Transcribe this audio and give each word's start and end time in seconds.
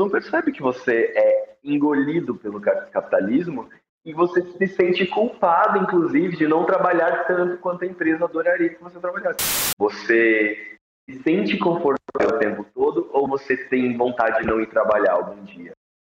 não 0.00 0.08
percebe 0.08 0.50
que 0.50 0.62
você 0.62 1.12
é 1.14 1.56
engolido 1.62 2.34
pelo 2.34 2.58
capitalismo 2.60 3.68
e 4.02 4.14
você 4.14 4.40
se 4.42 4.66
sente 4.68 5.06
culpado, 5.06 5.78
inclusive, 5.78 6.38
de 6.38 6.48
não 6.48 6.64
trabalhar 6.64 7.26
tanto 7.26 7.58
quanto 7.58 7.84
a 7.84 7.86
empresa 7.86 8.24
adoraria 8.24 8.70
que 8.70 8.82
você 8.82 8.98
trabalhasse. 8.98 9.74
Você 9.78 10.78
se 11.08 11.22
sente 11.22 11.58
confortável 11.58 12.34
o 12.34 12.38
tempo 12.38 12.66
todo 12.74 13.10
ou 13.12 13.28
você 13.28 13.56
tem 13.68 13.94
vontade 13.94 14.40
de 14.40 14.46
não 14.46 14.58
ir 14.58 14.68
trabalhar 14.68 15.12
algum 15.12 15.44
dia? 15.44 15.72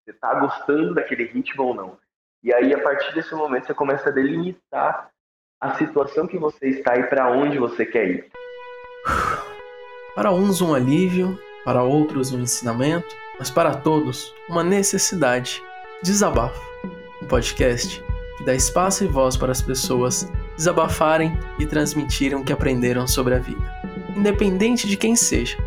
Você 0.05 0.11
está 0.11 0.33
gostando 0.39 0.93
daquele 0.93 1.25
ritmo 1.25 1.63
ou 1.63 1.75
não? 1.75 1.97
E 2.41 2.53
aí, 2.53 2.73
a 2.73 2.81
partir 2.81 3.13
desse 3.13 3.35
momento, 3.35 3.67
você 3.67 3.73
começa 3.73 4.09
a 4.09 4.13
delimitar 4.13 5.09
a 5.61 5.73
situação 5.75 6.25
que 6.25 6.37
você 6.37 6.67
está 6.69 6.95
e 6.95 7.03
para 7.07 7.29
onde 7.29 7.57
você 7.57 7.85
quer 7.85 8.09
ir. 8.09 8.31
Para 10.15 10.31
uns, 10.31 10.61
um 10.61 10.73
alívio, 10.73 11.37
para 11.63 11.83
outros, 11.83 12.31
um 12.31 12.41
ensinamento, 12.41 13.15
mas 13.39 13.49
para 13.49 13.75
todos, 13.75 14.33
uma 14.49 14.63
necessidade. 14.63 15.61
Desabafo 16.01 16.73
um 17.23 17.27
podcast 17.27 18.03
que 18.37 18.43
dá 18.43 18.53
espaço 18.53 19.03
e 19.03 19.07
voz 19.07 19.37
para 19.37 19.51
as 19.51 19.61
pessoas 19.61 20.29
desabafarem 20.57 21.37
e 21.57 21.65
transmitirem 21.65 22.37
o 22.37 22.43
que 22.43 22.53
aprenderam 22.53 23.07
sobre 23.07 23.35
a 23.35 23.39
vida, 23.39 23.61
independente 24.15 24.87
de 24.87 24.97
quem 24.97 25.15
seja. 25.15 25.57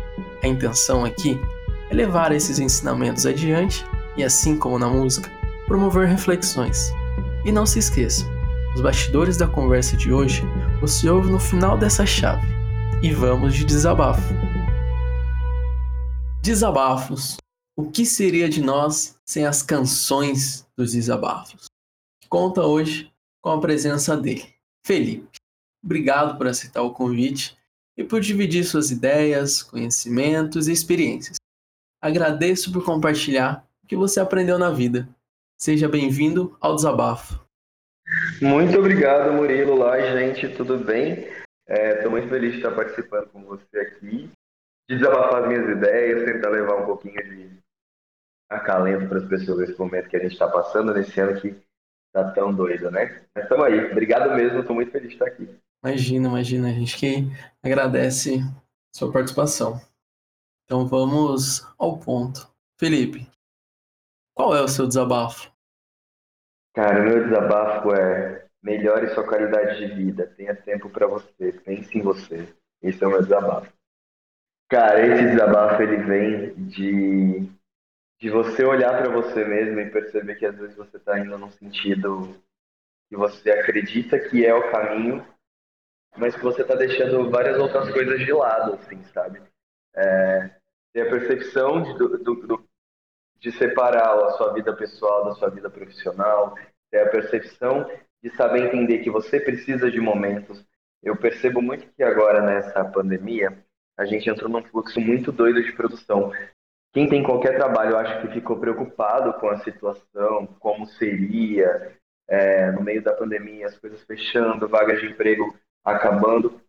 A 0.43 0.47
intenção 0.47 1.03
aqui 1.03 1.39
é 1.89 1.95
levar 1.95 2.31
esses 2.31 2.59
ensinamentos 2.59 3.25
adiante 3.25 3.85
e, 4.15 4.23
assim 4.23 4.57
como 4.57 4.79
na 4.79 4.87
música, 4.87 5.31
promover 5.65 6.07
reflexões. 6.07 6.91
E 7.43 7.51
não 7.51 7.65
se 7.65 7.79
esqueça, 7.79 8.25
os 8.75 8.81
bastidores 8.81 9.37
da 9.37 9.47
conversa 9.47 9.97
de 9.97 10.13
hoje 10.13 10.43
você 10.79 11.09
ouve 11.09 11.31
no 11.31 11.39
final 11.39 11.77
dessa 11.77 12.05
chave. 12.05 12.47
E 13.01 13.11
vamos 13.11 13.53
de 13.53 13.65
desabafo. 13.65 14.33
Desabafos. 16.47 17.35
O 17.75 17.91
que 17.91 18.05
seria 18.05 18.47
de 18.47 18.61
nós 18.61 19.19
sem 19.25 19.45
as 19.45 19.61
canções 19.61 20.65
dos 20.77 20.93
desabafos? 20.93 21.65
Conta 22.29 22.61
hoje 22.61 23.11
com 23.41 23.49
a 23.49 23.59
presença 23.59 24.15
dele, 24.15 24.45
Felipe. 24.81 25.27
Obrigado 25.83 26.37
por 26.37 26.47
aceitar 26.47 26.83
o 26.83 26.93
convite 26.93 27.57
e 27.97 28.03
por 28.05 28.21
dividir 28.21 28.63
suas 28.63 28.91
ideias, 28.91 29.61
conhecimentos 29.61 30.69
e 30.69 30.71
experiências. 30.71 31.35
Agradeço 32.01 32.71
por 32.71 32.85
compartilhar 32.85 33.67
o 33.83 33.87
que 33.87 33.97
você 33.97 34.21
aprendeu 34.21 34.57
na 34.57 34.69
vida. 34.69 35.05
Seja 35.59 35.89
bem-vindo 35.89 36.55
ao 36.61 36.77
Desabafo. 36.77 37.45
Muito 38.41 38.79
obrigado, 38.79 39.33
Murilo. 39.33 39.73
Olá, 39.73 39.99
gente, 39.99 40.47
tudo 40.55 40.77
bem? 40.77 41.27
Estou 41.67 42.05
é, 42.05 42.07
muito 42.07 42.29
feliz 42.29 42.53
de 42.53 42.59
estar 42.59 42.71
participando 42.71 43.27
com 43.31 43.43
você 43.43 43.79
aqui, 43.79 44.31
de 44.89 44.95
desabafar 44.95 45.43
as 45.43 45.47
minhas 45.47 45.69
ideias, 45.69 46.23
tentar 46.23 46.49
levar 46.49 46.75
um 46.75 46.85
pouquinho 46.85 47.15
de 47.15 47.57
acalento 48.49 49.07
para 49.07 49.17
as 49.17 49.25
pessoas 49.25 49.59
nesse 49.59 49.79
momento 49.79 50.09
que 50.09 50.15
a 50.15 50.19
gente 50.19 50.33
está 50.33 50.47
passando, 50.47 50.93
nesse 50.93 51.19
ano 51.19 51.39
que 51.39 51.55
está 52.07 52.31
tão 52.31 52.53
doido, 52.53 52.89
né? 52.89 53.25
Mas 53.35 53.43
estamos 53.43 53.65
aí. 53.65 53.91
Obrigado 53.91 54.33
mesmo, 54.35 54.59
estou 54.59 54.75
muito 54.75 54.91
feliz 54.91 55.09
de 55.09 55.15
estar 55.15 55.27
aqui. 55.27 55.49
Imagina, 55.83 56.29
imagina. 56.29 56.69
A 56.69 56.71
gente 56.71 56.97
que 56.97 57.27
agradece 57.63 58.39
sua 58.95 59.11
participação. 59.11 59.79
Então 60.65 60.87
vamos 60.87 61.65
ao 61.77 61.99
ponto. 61.99 62.49
Felipe, 62.79 63.29
qual 64.33 64.55
é 64.55 64.61
o 64.61 64.67
seu 64.67 64.87
desabafo? 64.87 65.51
Cara, 66.73 67.01
o 67.01 67.03
meu 67.03 67.23
desabafo 67.23 67.93
é 67.93 68.45
melhore 68.61 69.09
sua 69.09 69.23
qualidade 69.23 69.77
de 69.79 69.95
vida, 69.95 70.27
tenha 70.35 70.55
tempo 70.55 70.89
para 70.89 71.07
você, 71.07 71.51
pense 71.63 71.97
em 71.97 72.01
você. 72.01 72.47
Esse 72.81 73.03
é 73.03 73.07
o 73.07 73.09
meu 73.09 73.21
desabafo. 73.21 73.71
Cara, 74.69 75.05
esse 75.05 75.29
desabafo 75.29 75.81
ele 75.81 75.97
vem 75.97 76.53
de 76.65 77.57
de 78.19 78.29
você 78.29 78.65
olhar 78.65 78.97
para 78.97 79.09
você 79.09 79.45
mesmo 79.45 79.79
e 79.79 79.91
perceber 79.91 80.35
que 80.35 80.45
às 80.45 80.57
vezes 80.57 80.75
você 80.75 80.97
está 80.97 81.19
indo 81.19 81.37
num 81.37 81.51
sentido 81.51 82.35
que 83.09 83.15
você 83.15 83.51
acredita 83.51 84.19
que 84.19 84.45
é 84.45 84.53
o 84.53 84.71
caminho, 84.71 85.25
mas 86.17 86.35
que 86.35 86.41
você 86.41 86.63
está 86.63 86.75
deixando 86.75 87.29
várias 87.29 87.59
outras 87.59 87.91
coisas 87.91 88.19
de 88.19 88.33
lado, 88.33 88.73
assim, 88.73 89.03
sabe? 89.13 89.41
É, 89.95 90.49
a 90.95 91.09
percepção 91.09 91.83
de, 91.83 91.93
do, 91.93 92.17
do, 92.17 92.67
de 93.39 93.51
separar 93.51 94.15
a 94.15 94.31
sua 94.31 94.51
vida 94.53 94.75
pessoal 94.75 95.25
da 95.25 95.35
sua 95.35 95.49
vida 95.49 95.69
profissional, 95.69 96.55
ter 96.89 97.01
a 97.01 97.09
percepção 97.09 97.87
de 98.21 98.31
saber 98.31 98.65
entender 98.65 98.99
que 98.99 99.11
você 99.11 99.39
precisa 99.39 99.91
de 99.91 100.01
momentos. 100.01 100.65
Eu 101.03 101.15
percebo 101.15 101.61
muito 101.61 101.87
que 101.93 102.01
agora 102.01 102.41
nessa 102.41 102.83
pandemia 102.83 103.63
a 103.97 104.05
gente 104.05 104.29
entrou 104.29 104.49
num 104.49 104.63
fluxo 104.63 104.99
muito 105.01 105.31
doido 105.31 105.63
de 105.63 105.71
produção. 105.73 106.31
Quem 106.93 107.09
tem 107.09 107.23
qualquer 107.23 107.55
trabalho, 107.55 107.91
eu 107.91 107.97
acho 107.97 108.21
que 108.21 108.33
ficou 108.33 108.57
preocupado 108.57 109.33
com 109.39 109.49
a 109.49 109.59
situação, 109.59 110.47
como 110.59 110.85
seria, 110.85 111.95
é, 112.27 112.71
no 112.71 112.81
meio 112.81 113.01
da 113.01 113.13
pandemia, 113.13 113.67
as 113.67 113.77
coisas 113.77 114.03
fechando, 114.03 114.67
vagas 114.67 114.99
de 114.99 115.07
emprego 115.07 115.55
acabando. 115.83 116.61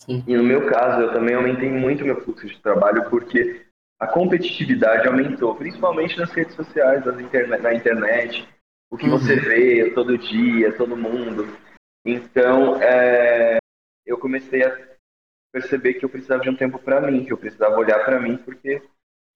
Sim. 0.00 0.22
E 0.26 0.36
no 0.36 0.44
meu 0.44 0.66
caso, 0.66 1.02
eu 1.02 1.12
também 1.12 1.34
aumentei 1.34 1.70
muito 1.70 2.04
meu 2.04 2.20
fluxo 2.20 2.46
de 2.46 2.60
trabalho 2.60 3.08
porque 3.10 3.66
a 4.00 4.06
competitividade 4.06 5.08
aumentou, 5.08 5.54
principalmente 5.56 6.16
nas 6.18 6.30
redes 6.30 6.54
sociais, 6.54 7.04
nas 7.04 7.20
internet, 7.20 7.62
na 7.62 7.74
internet, 7.74 8.48
o 8.90 8.96
que 8.96 9.06
uhum. 9.06 9.18
você 9.18 9.36
vê 9.36 9.90
todo 9.90 10.16
dia, 10.16 10.76
todo 10.76 10.96
mundo. 10.96 11.48
Então, 12.04 12.80
é, 12.80 13.58
eu 14.06 14.16
comecei 14.18 14.62
a 14.64 14.87
perceber 15.52 15.94
que 15.94 16.04
eu 16.04 16.08
precisava 16.08 16.42
de 16.42 16.50
um 16.50 16.56
tempo 16.56 16.78
para 16.78 17.00
mim, 17.00 17.24
que 17.24 17.32
eu 17.32 17.38
precisava 17.38 17.76
olhar 17.76 18.04
para 18.04 18.20
mim, 18.20 18.36
porque 18.36 18.82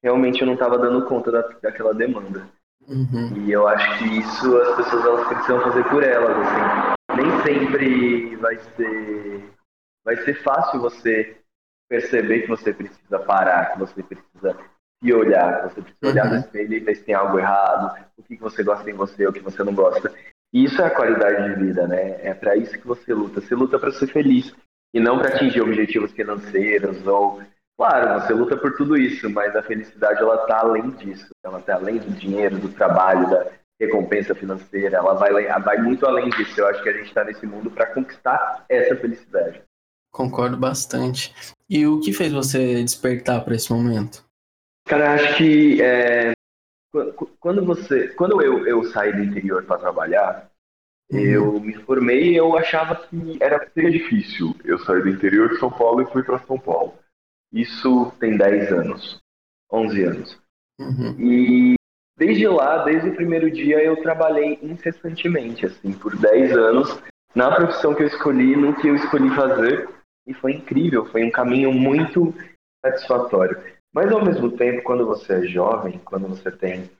realmente 0.02 0.40
eu 0.40 0.46
não 0.46 0.54
estava 0.54 0.78
dando 0.78 1.06
conta 1.06 1.30
da, 1.30 1.42
daquela 1.62 1.94
demanda. 1.94 2.48
Uhum. 2.86 3.46
E 3.46 3.52
eu 3.52 3.66
acho 3.68 3.98
que 3.98 4.18
isso 4.18 4.56
as 4.58 4.76
pessoas 4.76 5.04
elas 5.04 5.28
precisam 5.28 5.60
fazer 5.62 5.84
por 5.84 6.02
elas, 6.02 6.36
assim. 6.36 7.22
Nem 7.22 7.42
sempre 7.42 8.36
vai 8.36 8.58
ser 8.58 9.50
vai 10.04 10.16
ser 10.16 10.34
fácil 10.42 10.80
você 10.80 11.36
perceber 11.88 12.42
que 12.42 12.48
você 12.48 12.72
precisa 12.72 13.18
parar, 13.20 13.72
que 13.72 13.78
você 13.78 14.02
precisa 14.02 14.56
se 15.02 15.12
olhar, 15.12 15.62
que 15.62 15.74
você 15.74 15.82
precisa 15.82 16.04
uhum. 16.04 16.10
olhar 16.10 16.30
no 16.30 16.36
espelho 16.36 16.74
e 16.74 16.80
ver 16.80 16.96
se 16.96 17.04
tem 17.04 17.14
algo 17.14 17.38
errado, 17.38 18.02
o 18.16 18.22
que 18.22 18.36
você 18.36 18.62
gosta 18.64 18.90
em 18.90 18.94
você, 18.94 19.26
o 19.26 19.32
que 19.32 19.40
você 19.40 19.62
não 19.62 19.74
gosta. 19.74 20.12
E 20.52 20.64
isso 20.64 20.82
é 20.82 20.86
a 20.86 20.94
qualidade 20.94 21.48
de 21.48 21.64
vida, 21.64 21.86
né? 21.86 22.26
É 22.26 22.34
para 22.34 22.56
isso 22.56 22.78
que 22.78 22.86
você 22.86 23.14
luta. 23.14 23.40
Você 23.40 23.54
luta 23.54 23.78
para 23.78 23.92
ser 23.92 24.08
feliz 24.08 24.54
e 24.94 25.00
não 25.00 25.18
para 25.18 25.28
atingir 25.28 25.60
objetivos 25.60 26.12
financeiros 26.12 27.06
ou 27.06 27.42
Claro, 27.82 28.20
você 28.20 28.32
luta 28.32 28.56
por 28.56 28.76
tudo 28.76 28.96
isso, 28.96 29.28
mas 29.30 29.56
a 29.56 29.62
felicidade 29.62 30.20
ela 30.20 30.36
está 30.36 30.60
além 30.60 30.90
disso. 30.90 31.30
Ela 31.42 31.58
está 31.58 31.74
além 31.74 31.98
do 31.98 32.10
dinheiro, 32.12 32.58
do 32.58 32.68
trabalho, 32.68 33.28
da 33.28 33.50
recompensa 33.80 34.34
financeira. 34.36 34.98
Ela 34.98 35.14
vai, 35.14 35.32
vai 35.60 35.78
muito 35.78 36.06
além 36.06 36.30
disso. 36.30 36.60
Eu 36.60 36.68
acho 36.68 36.80
que 36.82 36.88
a 36.88 36.92
gente 36.92 37.08
está 37.08 37.24
nesse 37.24 37.44
mundo 37.44 37.70
para 37.70 37.86
conquistar 37.86 38.64
essa 38.68 38.94
felicidade. 38.94 39.62
Concordo 40.12 40.56
bastante. 40.56 41.34
E 41.68 41.86
o 41.86 41.98
que 41.98 42.12
fez 42.12 42.32
você 42.32 42.82
despertar 42.84 43.44
para 43.44 43.56
esse 43.56 43.72
momento? 43.72 44.24
Cara, 44.86 45.14
acho 45.14 45.38
que 45.38 45.82
é, 45.82 46.32
quando 47.40 47.64
você, 47.64 48.08
quando 48.08 48.40
eu, 48.42 48.66
eu 48.66 48.84
saí 48.84 49.12
do 49.12 49.24
interior 49.24 49.64
para 49.64 49.78
trabalhar. 49.78 50.51
Eu 51.12 51.60
me 51.60 51.74
formei 51.74 52.32
e 52.32 52.36
eu 52.36 52.56
achava 52.56 52.96
que 52.96 53.36
era 53.40 53.68
seria 53.74 53.90
difícil. 53.90 54.56
Eu 54.64 54.78
saí 54.78 55.02
do 55.02 55.10
interior 55.10 55.50
de 55.50 55.58
São 55.58 55.70
Paulo 55.70 56.02
e 56.02 56.10
fui 56.12 56.22
para 56.22 56.38
São 56.40 56.58
Paulo. 56.58 56.94
Isso 57.52 58.10
tem 58.18 58.36
10 58.36 58.72
anos, 58.72 59.20
11 59.70 60.02
anos. 60.04 60.42
Uhum. 60.80 61.14
E 61.18 61.74
desde 62.16 62.48
lá, 62.48 62.84
desde 62.84 63.10
o 63.10 63.14
primeiro 63.14 63.50
dia, 63.50 63.82
eu 63.82 64.00
trabalhei 64.02 64.58
incessantemente, 64.62 65.66
assim, 65.66 65.92
por 65.92 66.16
10 66.16 66.56
anos, 66.56 67.02
na 67.34 67.54
profissão 67.54 67.94
que 67.94 68.02
eu 68.02 68.06
escolhi, 68.06 68.56
no 68.56 68.74
que 68.74 68.88
eu 68.88 68.94
escolhi 68.94 69.28
fazer. 69.34 69.88
E 70.26 70.32
foi 70.32 70.52
incrível, 70.52 71.04
foi 71.06 71.24
um 71.24 71.30
caminho 71.30 71.72
muito 71.72 72.32
satisfatório. 72.84 73.60
Mas 73.92 74.10
ao 74.10 74.24
mesmo 74.24 74.52
tempo, 74.52 74.82
quando 74.82 75.04
você 75.04 75.34
é 75.34 75.42
jovem, 75.42 76.00
quando 76.04 76.26
você 76.28 76.50
tem 76.50 76.90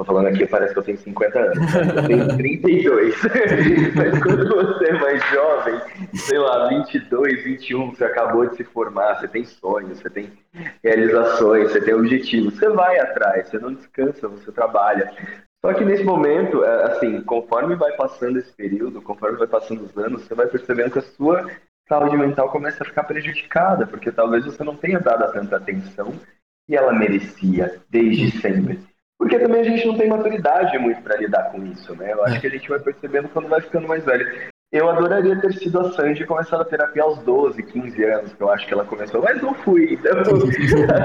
Tô 0.00 0.04
falando 0.06 0.28
aqui, 0.28 0.46
parece 0.46 0.72
que 0.72 0.78
eu 0.78 0.82
tenho 0.82 0.96
50 0.96 1.38
anos. 1.38 1.74
Eu 1.74 2.06
tenho 2.06 2.36
32. 2.38 3.14
Mas 3.94 4.22
quando 4.22 4.48
você 4.48 4.84
é 4.86 4.92
mais 4.98 5.22
jovem, 5.28 5.78
sei 6.14 6.38
lá, 6.38 6.68
22, 6.68 7.44
21, 7.44 7.90
você 7.90 8.04
acabou 8.04 8.46
de 8.46 8.56
se 8.56 8.64
formar, 8.64 9.16
você 9.16 9.28
tem 9.28 9.44
sonhos, 9.44 9.98
você 9.98 10.08
tem 10.08 10.32
realizações, 10.82 11.70
você 11.70 11.82
tem 11.82 11.92
objetivos. 11.92 12.54
Você 12.54 12.70
vai 12.70 12.98
atrás, 12.98 13.48
você 13.48 13.58
não 13.58 13.74
descansa, 13.74 14.26
você 14.26 14.50
trabalha. 14.50 15.12
Só 15.62 15.74
que 15.74 15.84
nesse 15.84 16.02
momento, 16.02 16.64
é, 16.64 16.84
assim, 16.84 17.20
conforme 17.20 17.74
vai 17.74 17.92
passando 17.92 18.38
esse 18.38 18.54
período, 18.54 19.02
conforme 19.02 19.36
vai 19.36 19.48
passando 19.48 19.84
os 19.84 19.98
anos, 19.98 20.22
você 20.22 20.34
vai 20.34 20.46
percebendo 20.46 20.92
que 20.92 21.00
a 21.00 21.02
sua 21.02 21.46
saúde 21.86 22.16
mental 22.16 22.50
começa 22.50 22.82
a 22.82 22.86
ficar 22.86 23.04
prejudicada, 23.04 23.86
porque 23.86 24.10
talvez 24.10 24.46
você 24.46 24.64
não 24.64 24.76
tenha 24.76 24.98
dado 24.98 25.30
tanta 25.30 25.56
atenção 25.56 26.14
que 26.66 26.74
ela 26.74 26.94
merecia 26.94 27.82
desde 27.90 28.30
sempre. 28.40 28.89
Porque 29.20 29.38
também 29.38 29.60
a 29.60 29.64
gente 29.64 29.86
não 29.86 29.98
tem 29.98 30.08
maturidade 30.08 30.78
muito 30.78 31.02
para 31.02 31.18
lidar 31.18 31.52
com 31.52 31.62
isso, 31.66 31.94
né? 31.94 32.14
Eu 32.14 32.24
acho 32.24 32.36
é. 32.36 32.40
que 32.40 32.46
a 32.46 32.50
gente 32.50 32.66
vai 32.66 32.80
percebendo 32.80 33.28
quando 33.28 33.48
vai 33.48 33.60
ficando 33.60 33.86
mais 33.86 34.02
velho. 34.02 34.26
eu 34.72 34.88
adoraria 34.88 35.38
ter 35.38 35.52
sido 35.52 35.78
a 35.78 35.92
Sandy 35.92 36.22
e 36.22 36.26
começado 36.26 36.62
a 36.62 36.64
terapia 36.64 37.02
aos 37.02 37.18
12, 37.18 37.62
15 37.62 38.02
anos, 38.02 38.32
que 38.32 38.42
eu 38.42 38.50
acho 38.50 38.66
que 38.66 38.72
ela 38.72 38.86
começou, 38.86 39.20
mas 39.22 39.42
não 39.42 39.52
fui. 39.56 39.92
Então, 39.92 40.12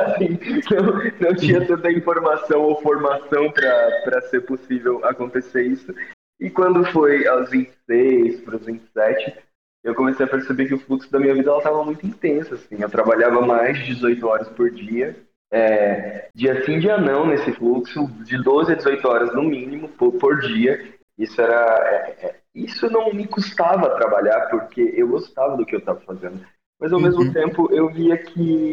assim, 0.07 0.39
não, 0.71 1.27
não 1.27 1.35
tinha 1.35 1.67
tanta 1.67 1.91
informação 1.91 2.62
ou 2.62 2.81
formação 2.81 3.51
para 3.51 4.21
ser 4.29 4.45
possível 4.45 5.03
acontecer 5.03 5.63
isso. 5.63 5.94
E 6.39 6.50
quando 6.50 6.85
foi 6.94 7.27
aos 7.27 7.50
26 7.50 8.39
para 8.39 8.56
os 8.56 8.65
27, 8.65 9.39
eu 9.83 9.94
comecei 9.94 10.25
a 10.25 10.29
perceber 10.29 10.68
que 10.68 10.73
o 10.73 10.79
fluxo 10.79 11.11
da 11.11 11.19
minha 11.19 11.35
vida 11.35 11.53
estava 11.57 11.83
muito 11.83 12.07
intenso. 12.07 12.53
Assim. 12.53 12.81
Eu 12.81 12.89
trabalhava 12.89 13.45
mais 13.45 13.77
de 13.77 13.94
18 13.94 14.25
horas 14.25 14.47
por 14.47 14.71
dia, 14.71 15.18
é, 15.51 16.30
dia 16.33 16.65
sim, 16.65 16.80
dia 16.80 16.97
não 16.97 17.27
nesse 17.27 17.51
fluxo, 17.53 18.07
de 18.24 18.42
12 18.42 18.74
a 18.74 18.75
18 18.75 19.07
horas 19.07 19.33
no 19.33 19.44
mínimo 19.44 19.89
por, 19.89 20.12
por 20.13 20.39
dia. 20.42 20.94
Isso 21.18 21.42
era 21.42 21.63
é, 21.88 22.25
é 22.25 22.39
isso 22.53 22.89
não 22.89 23.13
me 23.13 23.27
custava 23.27 23.95
trabalhar, 23.95 24.47
porque 24.50 24.94
eu 24.95 25.09
gostava 25.09 25.57
do 25.57 25.65
que 25.65 25.75
eu 25.75 25.80
estava 25.80 26.00
fazendo. 26.01 26.45
Mas 26.80 26.92
ao 26.92 27.00
uhum. 27.00 27.06
mesmo 27.06 27.33
tempo 27.33 27.69
eu 27.71 27.89
via 27.89 28.18
que 28.18 28.71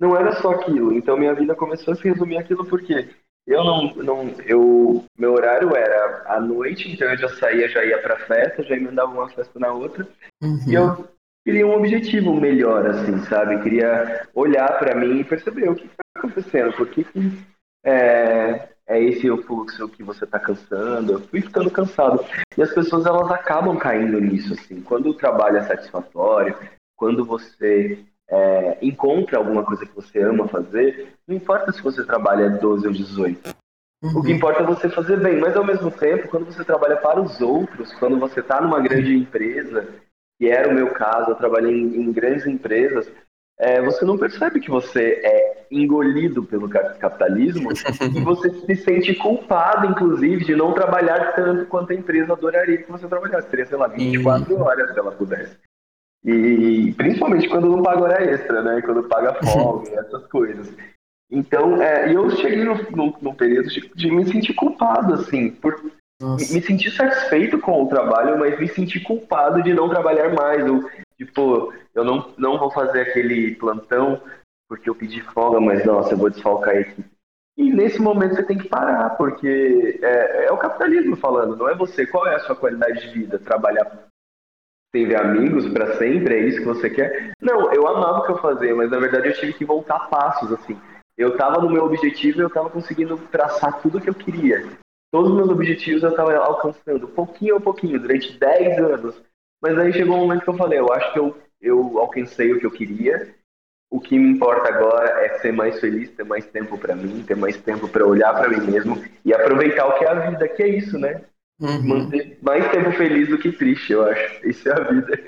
não 0.00 0.16
era 0.16 0.32
só 0.40 0.52
aquilo. 0.52 0.92
Então 0.92 1.16
minha 1.16 1.34
vida 1.34 1.54
começou 1.54 1.92
a 1.92 1.96
se 1.96 2.08
resumir 2.08 2.38
aquilo 2.38 2.64
porque 2.64 3.10
eu 3.46 3.64
não, 3.64 3.94
não 3.94 4.28
eu 4.46 5.04
meu 5.16 5.32
horário 5.32 5.74
era 5.74 6.24
à 6.26 6.40
noite, 6.40 6.90
então 6.90 7.08
eu 7.08 7.16
já 7.16 7.28
saía, 7.28 7.68
já 7.68 7.84
ia 7.84 8.00
para 8.00 8.18
festa, 8.26 8.62
já 8.62 8.76
emendava 8.76 9.12
uma 9.12 9.28
festa 9.28 9.58
na 9.58 9.72
outra. 9.72 10.06
Uhum. 10.42 10.58
E 10.66 10.74
eu 10.74 11.08
queria 11.48 11.66
um 11.66 11.74
objetivo 11.74 12.34
melhor 12.34 12.86
assim, 12.86 13.18
sabe? 13.24 13.62
Queria 13.62 14.28
olhar 14.34 14.78
para 14.78 14.94
mim 14.94 15.20
e 15.20 15.24
perceber 15.24 15.70
o 15.70 15.74
que 15.74 15.86
está 15.86 16.02
acontecendo, 16.14 16.74
por 16.74 16.86
que, 16.88 17.02
que 17.04 17.32
é, 17.82 18.68
é 18.86 19.02
esse 19.02 19.30
o 19.30 19.42
fluxo 19.42 19.88
que 19.88 20.02
você 20.02 20.24
está 20.24 20.38
cansando. 20.38 21.14
Eu 21.14 21.20
fui 21.20 21.40
ficando 21.40 21.70
cansado. 21.70 22.22
E 22.54 22.62
as 22.62 22.70
pessoas 22.74 23.06
elas 23.06 23.30
acabam 23.30 23.78
caindo 23.78 24.20
nisso, 24.20 24.52
assim. 24.52 24.82
Quando 24.82 25.08
o 25.08 25.14
trabalho 25.14 25.56
é 25.56 25.62
satisfatório, 25.62 26.54
quando 26.94 27.24
você 27.24 27.98
é, 28.28 28.76
encontra 28.82 29.38
alguma 29.38 29.64
coisa 29.64 29.86
que 29.86 29.96
você 29.96 30.20
ama 30.20 30.46
fazer, 30.48 31.14
não 31.26 31.34
importa 31.34 31.72
se 31.72 31.80
você 31.80 32.04
trabalha 32.04 32.50
12 32.50 32.86
ou 32.86 32.92
18. 32.92 33.56
Uhum. 34.02 34.18
O 34.18 34.22
que 34.22 34.32
importa 34.32 34.62
é 34.62 34.66
você 34.66 34.90
fazer 34.90 35.18
bem, 35.18 35.40
mas 35.40 35.56
ao 35.56 35.64
mesmo 35.64 35.90
tempo, 35.90 36.28
quando 36.28 36.44
você 36.44 36.62
trabalha 36.62 36.96
para 36.98 37.22
os 37.22 37.40
outros, 37.40 37.90
quando 37.94 38.18
você 38.18 38.40
está 38.40 38.60
numa 38.60 38.80
grande 38.80 39.16
empresa, 39.16 39.88
que 40.38 40.48
era 40.48 40.68
o 40.68 40.74
meu 40.74 40.90
caso, 40.92 41.30
eu 41.30 41.36
trabalhei 41.36 41.74
em, 41.74 42.02
em 42.02 42.12
grandes 42.12 42.46
empresas, 42.46 43.10
é, 43.58 43.82
você 43.82 44.04
não 44.04 44.16
percebe 44.16 44.60
que 44.60 44.70
você 44.70 45.20
é 45.24 45.66
engolido 45.70 46.44
pelo 46.44 46.68
capitalismo 46.68 47.70
e 48.14 48.20
você 48.20 48.50
se 48.50 48.76
sente 48.76 49.14
culpado, 49.16 49.86
inclusive, 49.86 50.44
de 50.44 50.54
não 50.54 50.72
trabalhar 50.72 51.34
tanto 51.34 51.66
quanto 51.66 51.92
a 51.92 51.96
empresa 51.96 52.32
adoraria 52.32 52.78
que 52.78 52.90
você 52.90 53.08
trabalhasse. 53.08 53.48
Teria, 53.48 53.66
sei 53.66 53.76
lá, 53.76 53.88
24 53.88 54.54
uhum. 54.54 54.62
horas 54.62 54.92
se 54.92 54.98
ela 54.98 55.10
pudesse. 55.10 55.56
E 56.24 56.92
principalmente 56.96 57.48
quando 57.48 57.68
não 57.68 57.82
paga 57.82 58.02
hora 58.02 58.24
extra, 58.24 58.62
né? 58.62 58.80
Quando 58.82 59.04
paga 59.04 59.34
folga, 59.34 59.90
essas 60.00 60.26
coisas. 60.26 60.72
Então, 61.30 61.80
é, 61.82 62.14
eu 62.14 62.30
cheguei 62.30 62.64
no, 62.64 62.74
no, 62.90 63.18
no 63.20 63.34
período 63.34 63.68
de, 63.68 63.88
de, 63.94 64.10
me 64.10 64.26
sentir 64.26 64.54
culpado, 64.54 65.14
assim, 65.14 65.50
por 65.50 65.78
Nossa. 66.20 66.52
me 66.52 66.60
sentir 66.60 66.90
satisfeito 66.90 67.58
com 67.60 67.84
o 67.84 67.88
trabalho, 67.88 68.38
mas 68.38 68.58
me 68.58 68.68
sentir 68.68 69.00
culpado 69.00 69.62
de 69.62 69.72
não 69.72 69.88
trabalhar 69.88 70.34
mais, 70.34 70.68
ou 70.68 70.82
Tipo, 71.18 71.74
eu 71.94 72.04
não, 72.04 72.32
não 72.38 72.58
vou 72.58 72.70
fazer 72.70 73.00
aquele 73.00 73.56
plantão 73.56 74.22
porque 74.68 74.88
eu 74.88 74.94
pedi 74.94 75.20
folga, 75.20 75.60
mas 75.60 75.84
nossa, 75.84 76.12
eu 76.12 76.18
vou 76.18 76.30
desfalcar 76.30 76.74
a 76.76 76.80
equipe. 76.80 77.10
E 77.56 77.72
nesse 77.72 78.00
momento 78.00 78.36
você 78.36 78.44
tem 78.44 78.56
que 78.56 78.68
parar, 78.68 79.10
porque 79.16 79.98
é, 80.00 80.46
é, 80.46 80.52
o 80.52 80.58
capitalismo 80.58 81.16
falando, 81.16 81.56
não 81.56 81.68
é 81.68 81.74
você. 81.74 82.06
Qual 82.06 82.24
é 82.26 82.36
a 82.36 82.40
sua 82.40 82.54
qualidade 82.54 83.00
de 83.00 83.08
vida? 83.08 83.38
Trabalhar 83.38 84.06
ver 84.94 85.16
amigos 85.16 85.68
para 85.68 85.96
sempre? 85.96 86.34
É 86.34 86.46
isso 86.46 86.60
que 86.60 86.66
você 86.66 86.88
quer? 86.88 87.32
Não, 87.40 87.72
eu 87.72 87.86
amava 87.88 88.18
o 88.18 88.26
que 88.26 88.32
eu 88.32 88.38
fazia, 88.38 88.74
mas 88.74 88.90
na 88.90 88.98
verdade 88.98 89.28
eu 89.28 89.34
tive 89.34 89.52
que 89.54 89.64
voltar 89.64 90.08
passos, 90.08 90.52
assim. 90.52 90.78
Eu 91.16 91.30
estava 91.30 91.60
no 91.60 91.70
meu 91.70 91.84
objetivo 91.84 92.38
e 92.38 92.42
eu 92.42 92.48
estava 92.48 92.70
conseguindo 92.70 93.18
traçar 93.32 93.80
tudo 93.80 94.00
que 94.00 94.08
eu 94.08 94.14
queria. 94.14 94.64
Todos 95.10 95.30
os 95.30 95.36
meus 95.36 95.48
objetivos 95.48 96.02
eu 96.02 96.10
estava 96.10 96.36
alcançando, 96.36 97.08
pouquinho 97.08 97.56
a 97.56 97.60
pouquinho, 97.60 97.98
durante 97.98 98.38
10 98.38 98.78
anos. 98.78 99.22
Mas 99.60 99.78
aí 99.78 99.92
chegou 99.92 100.16
um 100.16 100.20
momento 100.20 100.42
que 100.42 100.50
eu 100.50 100.56
falei, 100.56 100.78
eu 100.78 100.92
acho 100.92 101.12
que 101.12 101.18
eu, 101.18 101.36
eu 101.60 101.98
alcancei 101.98 102.52
o 102.52 102.60
que 102.60 102.66
eu 102.66 102.70
queria. 102.70 103.34
O 103.90 103.98
que 103.98 104.18
me 104.18 104.30
importa 104.30 104.68
agora 104.68 105.08
é 105.24 105.38
ser 105.38 105.50
mais 105.52 105.80
feliz, 105.80 106.10
ter 106.10 106.24
mais 106.24 106.46
tempo 106.46 106.76
para 106.76 106.94
mim, 106.94 107.24
ter 107.26 107.34
mais 107.34 107.56
tempo 107.56 107.88
para 107.88 108.06
olhar 108.06 108.34
para 108.34 108.48
mim 108.50 108.70
mesmo 108.70 109.02
e 109.24 109.32
aproveitar 109.32 109.86
o 109.86 109.98
que 109.98 110.04
é 110.04 110.08
a 110.08 110.30
vida, 110.30 110.46
que 110.46 110.62
é 110.62 110.68
isso, 110.68 110.98
né? 110.98 111.22
Uhum. 111.58 111.82
Manter 111.82 112.38
mais 112.42 112.70
tempo 112.70 112.92
feliz 112.92 113.28
do 113.28 113.38
que 113.38 113.50
triste, 113.50 113.92
eu 113.92 114.04
acho. 114.04 114.46
Isso 114.46 114.68
é 114.68 114.72
a 114.72 114.80
vida. 114.80 115.18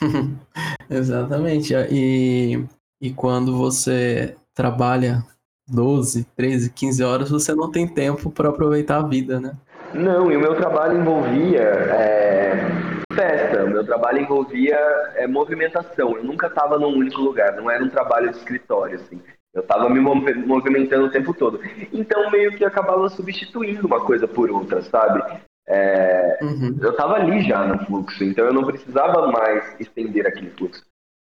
Exatamente. 0.88 1.74
E, 1.90 2.64
e 3.00 3.12
quando 3.12 3.56
você 3.56 4.36
trabalha 4.54 5.22
12, 5.68 6.24
13, 6.36 6.70
15 6.70 7.02
horas, 7.02 7.30
você 7.30 7.54
não 7.54 7.70
tem 7.70 7.86
tempo 7.86 8.30
para 8.30 8.48
aproveitar 8.48 8.98
a 8.98 9.06
vida, 9.06 9.40
né? 9.40 9.56
Não, 9.94 10.30
e 10.30 10.36
o 10.36 10.40
meu 10.40 10.54
trabalho 10.54 10.98
envolvia 10.98 11.62
é, 11.62 12.66
festa, 13.12 13.64
o 13.64 13.70
meu 13.70 13.84
trabalho 13.84 14.20
envolvia 14.20 14.76
é, 15.14 15.26
movimentação. 15.26 16.16
Eu 16.16 16.24
nunca 16.24 16.48
estava 16.48 16.78
num 16.78 16.96
único 16.96 17.20
lugar, 17.20 17.56
não 17.56 17.70
era 17.70 17.82
um 17.82 17.88
trabalho 17.88 18.30
de 18.30 18.36
escritório, 18.36 18.96
assim. 18.96 19.20
Eu 19.54 19.62
estava 19.62 19.88
me 19.88 19.98
movimentando 20.00 21.06
o 21.06 21.10
tempo 21.10 21.32
todo. 21.32 21.58
Então, 21.90 22.30
meio 22.30 22.54
que 22.54 22.64
acabava 22.64 23.08
substituindo 23.08 23.86
uma 23.86 24.04
coisa 24.04 24.28
por 24.28 24.50
outra, 24.50 24.82
sabe? 24.82 25.22
É, 25.66 26.38
uhum. 26.42 26.76
Eu 26.80 26.90
estava 26.90 27.14
ali 27.14 27.42
já 27.42 27.66
no 27.66 27.84
fluxo, 27.86 28.22
então 28.22 28.44
eu 28.44 28.52
não 28.52 28.64
precisava 28.64 29.26
mais 29.32 29.74
estender 29.80 30.26
aquele 30.26 30.50
fluxo. 30.50 30.84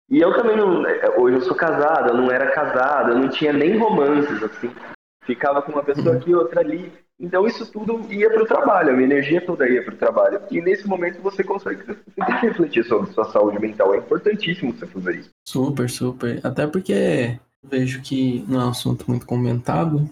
E 0.09 0.21
eu 0.21 0.35
também 0.35 0.57
não. 0.57 0.83
Hoje 1.19 1.37
eu 1.37 1.43
sou 1.43 1.57
casado, 1.57 2.11
eu 2.11 2.17
não 2.17 2.31
era 2.31 2.53
casado, 2.53 3.13
eu 3.13 3.19
não 3.19 3.29
tinha 3.29 3.53
nem 3.53 3.77
romances, 3.77 4.43
assim. 4.43 4.71
Ficava 5.25 5.61
com 5.61 5.73
uma 5.73 5.83
pessoa 5.83 6.13
uhum. 6.13 6.19
aqui, 6.19 6.35
outra 6.35 6.61
ali. 6.61 6.93
Então 7.19 7.47
isso 7.47 7.71
tudo 7.73 8.13
ia 8.13 8.31
para 8.31 8.43
o 8.43 8.47
trabalho, 8.47 8.91
a 8.91 8.93
minha 8.93 9.07
energia 9.07 9.41
toda 9.41 9.69
ia 9.69 9.83
para 9.83 9.95
o 9.95 9.97
trabalho. 9.97 10.41
E 10.51 10.61
nesse 10.61 10.87
momento 10.87 11.21
você 11.23 11.43
consegue 11.43 11.83
você 11.83 11.95
tem 12.15 12.25
que 12.25 12.47
refletir 12.47 12.85
sobre 12.85 13.11
sua 13.13 13.25
saúde 13.33 13.59
mental. 13.59 13.95
É 13.95 13.99
importantíssimo 13.99 14.73
você 14.73 14.87
fazer 14.87 15.17
isso. 15.17 15.31
Super, 15.47 15.89
super. 15.89 16.41
Até 16.45 16.67
porque 16.67 17.39
vejo 17.65 18.03
que 18.03 18.45
não 18.47 18.61
é 18.61 18.65
um 18.67 18.71
assunto 18.71 19.07
muito 19.09 19.27
comentado. 19.27 20.09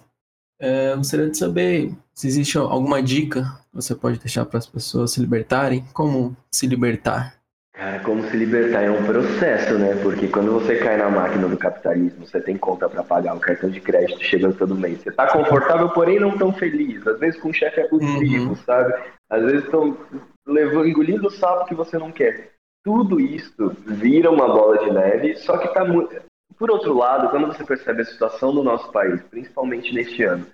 É, 0.59 0.97
gostaria 0.97 1.29
de 1.29 1.37
saber 1.37 1.93
se 2.15 2.27
existe 2.27 2.57
alguma 2.57 3.03
dica 3.03 3.43
que 3.43 3.75
você 3.75 3.95
pode 3.95 4.19
deixar 4.19 4.47
para 4.47 4.59
as 4.59 4.67
pessoas 4.67 5.13
se 5.13 5.21
libertarem. 5.21 5.85
Como 5.93 6.35
se 6.51 6.67
libertar? 6.67 7.35
Cara, 7.75 7.99
como 8.05 8.23
se 8.23 8.37
libertar 8.37 8.85
é 8.85 8.91
um 8.91 9.05
processo, 9.05 9.77
né? 9.77 10.01
Porque 10.01 10.29
quando 10.29 10.53
você 10.53 10.79
cai 10.79 10.97
na 10.97 11.11
máquina 11.11 11.49
do 11.49 11.59
capitalismo, 11.59 12.25
você 12.25 12.41
tem 12.41 12.57
conta 12.57 12.89
para 12.89 13.03
pagar, 13.03 13.35
o 13.35 13.41
cartão 13.41 13.69
de 13.69 13.81
crédito 13.81 14.23
chegando 14.23 14.57
todo 14.57 14.77
mês. 14.77 15.03
Você 15.03 15.11
tá 15.11 15.27
confortável, 15.27 15.89
porém 15.89 16.21
não 16.21 16.39
tão 16.39 16.53
feliz. 16.53 17.05
Às 17.05 17.19
vezes 17.19 17.41
com 17.41 17.49
o 17.49 17.53
chefe 17.53 17.81
abusivo, 17.81 18.51
uhum. 18.51 18.57
sabe? 18.57 18.95
Às 19.29 19.43
vezes 19.43 19.65
estão 19.65 19.97
levando, 20.47 20.87
engolindo 20.87 21.27
o 21.27 21.31
sapo 21.33 21.67
que 21.67 21.75
você 21.75 21.99
não 21.99 22.13
quer. 22.13 22.53
Tudo 22.85 23.19
isso 23.19 23.77
vira 23.85 24.31
uma 24.31 24.47
bola 24.47 24.79
de 24.79 24.93
neve, 24.93 25.35
só 25.37 25.59
que 25.59 25.67
tá 25.75 25.85
muito. 25.85 26.15
Por 26.57 26.71
outro 26.71 26.95
lado, 26.95 27.31
quando 27.31 27.49
você 27.49 27.65
percebe 27.65 28.03
a 28.03 28.05
situação 28.05 28.55
do 28.55 28.63
nosso 28.63 28.93
país, 28.93 29.21
principalmente 29.25 29.93
neste 29.93 30.23
ano, 30.23 30.47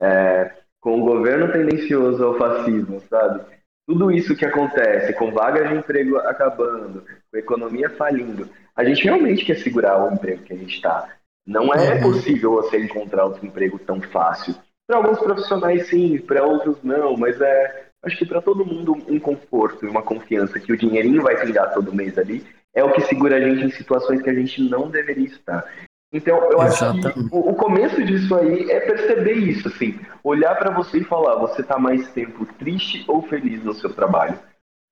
é, 0.00 0.52
com 0.80 1.00
o 1.00 1.04
governo 1.04 1.50
tendencioso 1.50 2.24
ao 2.24 2.38
fascismo, 2.38 3.00
sabe? 3.10 3.57
Tudo 3.88 4.12
isso 4.12 4.36
que 4.36 4.44
acontece, 4.44 5.14
com 5.14 5.32
vagas 5.32 5.70
de 5.70 5.76
emprego 5.76 6.18
acabando, 6.18 7.06
com 7.30 7.36
a 7.36 7.38
economia 7.38 7.88
falindo, 7.88 8.46
a 8.76 8.84
gente 8.84 9.02
realmente 9.02 9.46
quer 9.46 9.56
segurar 9.56 10.04
o 10.04 10.12
emprego 10.12 10.42
que 10.42 10.52
a 10.52 10.56
gente 10.56 10.74
está. 10.74 11.08
Não 11.46 11.72
é 11.72 11.94
uhum. 11.94 12.02
possível 12.02 12.52
você 12.52 12.78
encontrar 12.78 13.24
outro 13.24 13.46
emprego 13.46 13.78
tão 13.78 13.98
fácil. 14.02 14.54
Para 14.86 14.98
alguns 14.98 15.18
profissionais, 15.18 15.86
sim, 15.88 16.18
para 16.18 16.44
outros, 16.44 16.76
não, 16.82 17.16
mas 17.16 17.40
é. 17.40 17.86
Acho 18.02 18.18
que 18.18 18.26
para 18.26 18.42
todo 18.42 18.64
mundo 18.64 18.92
um 19.08 19.18
conforto 19.18 19.86
e 19.86 19.88
uma 19.88 20.02
confiança 20.02 20.60
que 20.60 20.70
o 20.72 20.76
dinheirinho 20.76 21.22
vai 21.22 21.40
pingar 21.40 21.72
todo 21.72 21.92
mês 21.92 22.16
ali 22.18 22.46
é 22.74 22.84
o 22.84 22.92
que 22.92 23.00
segura 23.00 23.36
a 23.36 23.40
gente 23.40 23.64
em 23.64 23.70
situações 23.70 24.20
que 24.20 24.28
a 24.30 24.34
gente 24.34 24.62
não 24.62 24.90
deveria 24.90 25.26
estar. 25.26 25.66
Então, 26.12 26.50
eu 26.50 26.62
Exatamente. 26.62 27.06
acho 27.06 27.28
que 27.28 27.28
o, 27.30 27.54
começo 27.54 28.02
disso 28.02 28.34
aí 28.34 28.70
é 28.70 28.80
perceber 28.80 29.34
isso, 29.34 29.68
assim, 29.68 30.00
olhar 30.24 30.54
para 30.56 30.70
você 30.70 30.98
e 30.98 31.04
falar, 31.04 31.36
você 31.36 31.60
está 31.60 31.78
mais 31.78 32.10
tempo 32.12 32.46
triste 32.54 33.04
ou 33.06 33.22
feliz 33.22 33.62
no 33.62 33.74
seu 33.74 33.92
trabalho? 33.92 34.38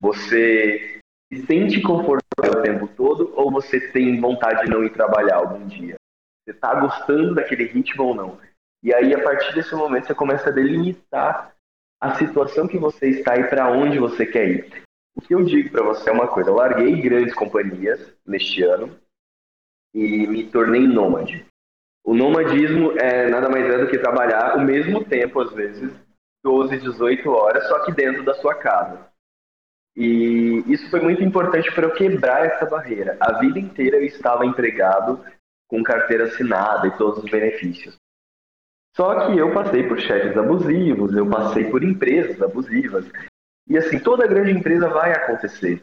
Você 0.01 1.01
se 1.33 1.47
sente 1.47 1.81
confortável 1.81 2.61
o 2.61 2.63
tempo 2.63 2.87
todo 2.89 3.33
ou 3.35 3.51
você 3.51 3.81
tem 3.93 4.21
vontade 4.21 4.65
de 4.65 4.71
não 4.71 4.85
ir 4.85 4.91
trabalhar 4.91 5.37
algum 5.37 5.67
dia? 5.67 5.95
Você 6.45 6.51
está 6.55 6.75
gostando 6.79 7.35
daquele 7.35 7.65
ritmo 7.65 8.05
ou 8.05 8.15
não? 8.15 8.39
E 8.83 8.95
aí, 8.95 9.15
a 9.15 9.23
partir 9.23 9.55
desse 9.55 9.75
momento, 9.75 10.07
você 10.07 10.15
começa 10.15 10.51
a 10.51 10.53
delimitar 10.53 11.57
a 12.01 12.15
situação 12.15 12.69
que 12.69 12.79
você 12.79 13.09
está 13.09 13.37
e 13.37 13.49
para 13.49 13.73
onde 13.73 13.99
você 13.99 14.27
quer 14.27 14.49
ir. 14.49 14.83
O 15.17 15.21
que 15.21 15.35
eu 15.35 15.43
digo 15.43 15.71
para 15.71 15.83
você 15.83 16.11
é 16.11 16.13
uma 16.13 16.29
coisa, 16.29 16.51
eu 16.51 16.55
larguei 16.55 17.01
grandes 17.01 17.35
companhias 17.35 18.13
neste 18.25 18.63
ano, 18.63 18.95
e 19.97 20.27
me 20.27 20.45
tornei 20.51 20.87
nômade. 20.87 21.47
O 22.05 22.15
nomadismo 22.15 22.93
é 22.99 23.31
nada 23.31 23.49
mais 23.49 23.65
é 23.65 23.79
do 23.79 23.89
que 23.89 23.99
trabalhar 23.99 24.57
o 24.57 24.61
mesmo 24.61 25.03
tempo, 25.03 25.41
às 25.41 25.51
vezes, 25.53 25.91
12, 26.45 26.79
18 26.79 27.31
horas, 27.31 27.67
só 27.67 27.83
que 27.85 27.93
dentro 27.93 28.23
da 28.23 28.35
sua 28.35 28.55
casa. 28.55 29.09
E 29.97 30.63
isso 30.67 30.91
foi 30.91 31.01
muito 31.01 31.25
importante 31.25 31.75
para 31.75 31.87
eu 31.87 31.95
quebrar 31.95 32.45
essa 32.45 32.67
barreira. 32.67 33.17
A 33.19 33.39
vida 33.39 33.59
inteira 33.59 33.97
eu 33.97 34.05
estava 34.05 34.45
empregado 34.45 35.25
com 35.67 35.83
carteira 35.83 36.25
assinada 36.25 36.87
e 36.87 36.97
todos 36.99 37.25
os 37.25 37.31
benefícios. 37.31 37.97
Só 38.95 39.27
que 39.27 39.39
eu 39.39 39.53
passei 39.55 39.89
por 39.89 39.99
chefes 39.99 40.37
abusivos, 40.37 41.17
eu 41.17 41.29
passei 41.29 41.71
por 41.71 41.83
empresas 41.83 42.41
abusivas. 42.43 43.11
E 43.67 43.79
assim, 43.79 43.99
toda 43.99 44.27
grande 44.27 44.53
empresa 44.53 44.89
vai 44.89 45.13
acontecer 45.13 45.83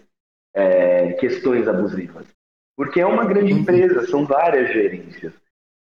é, 0.54 1.14
questões 1.14 1.68
abusivas. 1.68 2.28
Porque 2.76 3.02
é 3.02 3.06
uma 3.06 3.26
grande 3.26 3.54
empresa, 3.54 4.08
são 4.08 4.26
várias 4.26 4.72
gerências. 4.72 5.34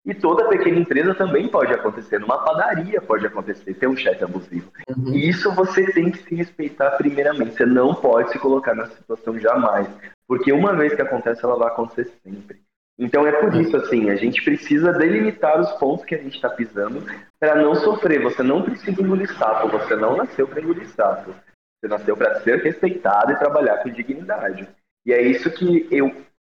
E 0.06 0.12
toda 0.12 0.48
pequena 0.48 0.78
empresa 0.78 1.14
também 1.14 1.48
pode 1.48 1.72
acontecer. 1.72 2.18
Numa 2.18 2.44
padaria 2.44 3.00
pode 3.00 3.26
acontecer, 3.26 3.72
ter 3.72 3.86
um 3.86 3.96
chefe 3.96 4.22
abusivo. 4.22 4.70
Uhum. 4.94 5.14
E 5.14 5.28
isso 5.28 5.50
você 5.54 5.90
tem 5.92 6.10
que 6.10 6.18
se 6.18 6.34
respeitar 6.34 6.90
primeiramente. 6.92 7.54
Você 7.54 7.64
não 7.64 7.94
pode 7.94 8.30
se 8.30 8.38
colocar 8.38 8.74
nessa 8.74 8.94
situação 8.96 9.38
jamais. 9.40 9.88
Porque 10.28 10.52
uma 10.52 10.74
vez 10.74 10.94
que 10.94 11.00
acontece, 11.00 11.42
ela 11.42 11.56
vai 11.56 11.68
acontecer 11.68 12.12
sempre. 12.22 12.60
Então 12.98 13.26
é 13.26 13.32
por 13.32 13.54
isso, 13.54 13.76
assim, 13.76 14.10
a 14.10 14.16
gente 14.16 14.44
precisa 14.44 14.92
delimitar 14.92 15.58
os 15.58 15.72
pontos 15.72 16.04
que 16.04 16.14
a 16.14 16.18
gente 16.18 16.36
está 16.36 16.50
pisando 16.50 17.02
para 17.40 17.56
não 17.56 17.74
sofrer. 17.74 18.22
Você 18.22 18.42
não 18.42 18.62
precisa 18.62 19.00
engolir 19.00 19.34
sapo, 19.36 19.68
você 19.68 19.96
não 19.96 20.18
nasceu 20.18 20.46
para 20.46 20.60
engolir 20.60 20.86
sapo. 20.90 21.34
Você 21.80 21.88
nasceu 21.88 22.16
para 22.16 22.40
ser 22.40 22.62
respeitado 22.62 23.32
e 23.32 23.38
trabalhar 23.38 23.78
com 23.78 23.88
dignidade. 23.88 24.68
E 25.06 25.12
é 25.12 25.22
isso 25.22 25.50
que 25.50 25.88
eu 25.90 26.14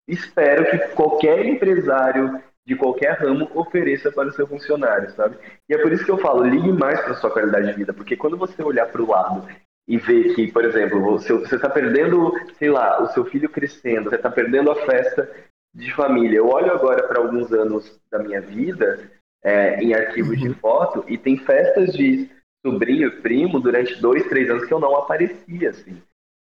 espero 0.09 0.71
que 0.71 0.79
qualquer 0.95 1.45
empresário 1.47 2.41
de 2.67 2.75
qualquer 2.75 3.13
ramo 3.13 3.49
ofereça 3.55 4.11
para 4.11 4.29
o 4.29 4.33
seu 4.33 4.47
funcionário, 4.47 5.11
sabe? 5.13 5.37
E 5.69 5.75
é 5.75 5.79
por 5.79 5.93
isso 5.93 6.05
que 6.05 6.11
eu 6.11 6.19
falo, 6.19 6.45
ligue 6.45 6.73
mais 6.73 7.01
para 7.01 7.13
a 7.13 7.17
sua 7.17 7.31
qualidade 7.31 7.69
de 7.69 7.75
vida, 7.75 7.93
porque 7.93 8.17
quando 8.17 8.37
você 8.37 8.61
olhar 8.63 8.87
para 8.87 9.03
o 9.03 9.09
lado 9.09 9.47
e 9.87 9.97
ver 9.99 10.35
que, 10.35 10.51
por 10.51 10.65
exemplo, 10.65 11.01
você 11.01 11.55
está 11.55 11.71
perdendo, 11.71 12.33
sei 12.59 12.69
lá, 12.69 13.01
o 13.01 13.07
seu 13.09 13.25
filho 13.25 13.49
crescendo, 13.49 14.11
você 14.11 14.17
está 14.17 14.29
perdendo 14.29 14.71
a 14.71 14.75
festa 14.85 15.31
de 15.73 15.93
família. 15.95 16.39
Eu 16.39 16.49
olho 16.49 16.73
agora 16.73 17.07
para 17.07 17.21
alguns 17.21 17.53
anos 17.53 18.01
da 18.11 18.19
minha 18.19 18.41
vida 18.41 18.99
é, 19.45 19.81
em 19.81 19.95
arquivos 19.95 20.37
de 20.39 20.49
uhum. 20.49 20.55
foto 20.55 21.05
e 21.07 21.17
tem 21.17 21.37
festas 21.37 21.93
de 21.93 22.29
sobrinho 22.67 23.07
e 23.07 23.21
primo 23.23 23.61
durante 23.61 24.01
dois, 24.01 24.27
três 24.27 24.51
anos 24.51 24.65
que 24.65 24.75
eu 24.75 24.81
não 24.81 24.97
aparecia, 24.97 25.71
assim. 25.71 26.03